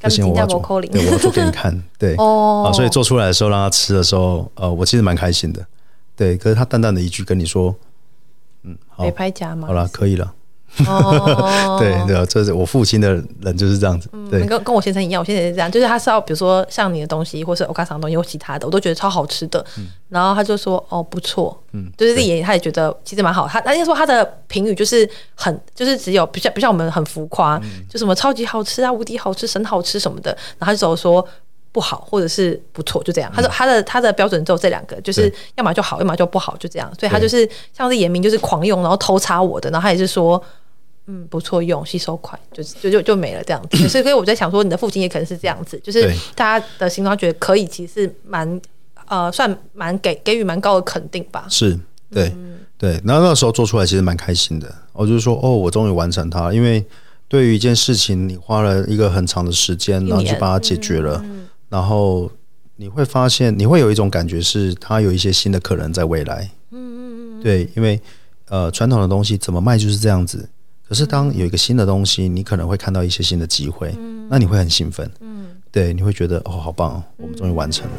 [0.00, 5.64] 不行，我要做，对，我要做给你看， 对，哦，啊，所以做出来的时候让他吃的时候，呃，我其实蛮开心的，
[6.16, 6.36] 对。
[6.36, 7.72] 可是他淡淡的一句跟你说，
[8.64, 9.68] 嗯，好，没拍假吗？
[9.68, 10.32] 好了，可以了。
[10.86, 19.62] 哦， 对对，这是我父亲的人就是这样子，对，跟跟我先生一样，我先生也是这样，就是他是要比如说像你的东西，或是欧卡桑的东西，或其他的，我都觉得超好吃的，
[20.08, 31.22] 然后他就说哦不错，嗯，就是也他也觉得其实蛮好，他他就说他的评语就是很就是只有不像不像我们很浮夸，就什么超级好吃啊，无敌好吃，神好吃什么的，然后他就只有说
[31.72, 40.42] 不好或者是不错，就这样，他说他的他的标准只有这两个，就是要么就好，要么就不好，就这样，所以他就是像是严明就是狂用，然后偷插我的，然后他也是说。
[41.06, 43.76] 嗯，不错用，吸收快，就就就就没了这样子。
[43.90, 48.60] 所以，所以我在想说，你的父亲也可能是这样子，就是大家的心中觉得可以，其实蛮
[49.08, 51.44] 呃，算蛮给给予蛮高的肯定吧。
[51.50, 51.76] 是，
[52.08, 53.00] 对、嗯、对。
[53.04, 56.52] 然后那时候做出来其实蛮开心的，我就是说，哦，我终于完成它。
[56.52, 56.84] 因为
[57.26, 62.30] 对于一件事情，你花了一个很长的时间，然后去把它解决了，嗯、然后
[62.76, 66.50] 你会发现，你会有一种感觉是，它有一些新的可能在未来。
[66.70, 67.42] 嗯嗯嗯。
[67.42, 67.98] 对，因为
[68.48, 70.46] 呃，传统的东西怎么卖就是这样子。
[70.86, 77.92] 可是，当有一个新的东西，你可能会看到一些新的机会，嗯、那你会很兴奋，嗯，对，你会觉得哦，好棒哦，我们终于完成了。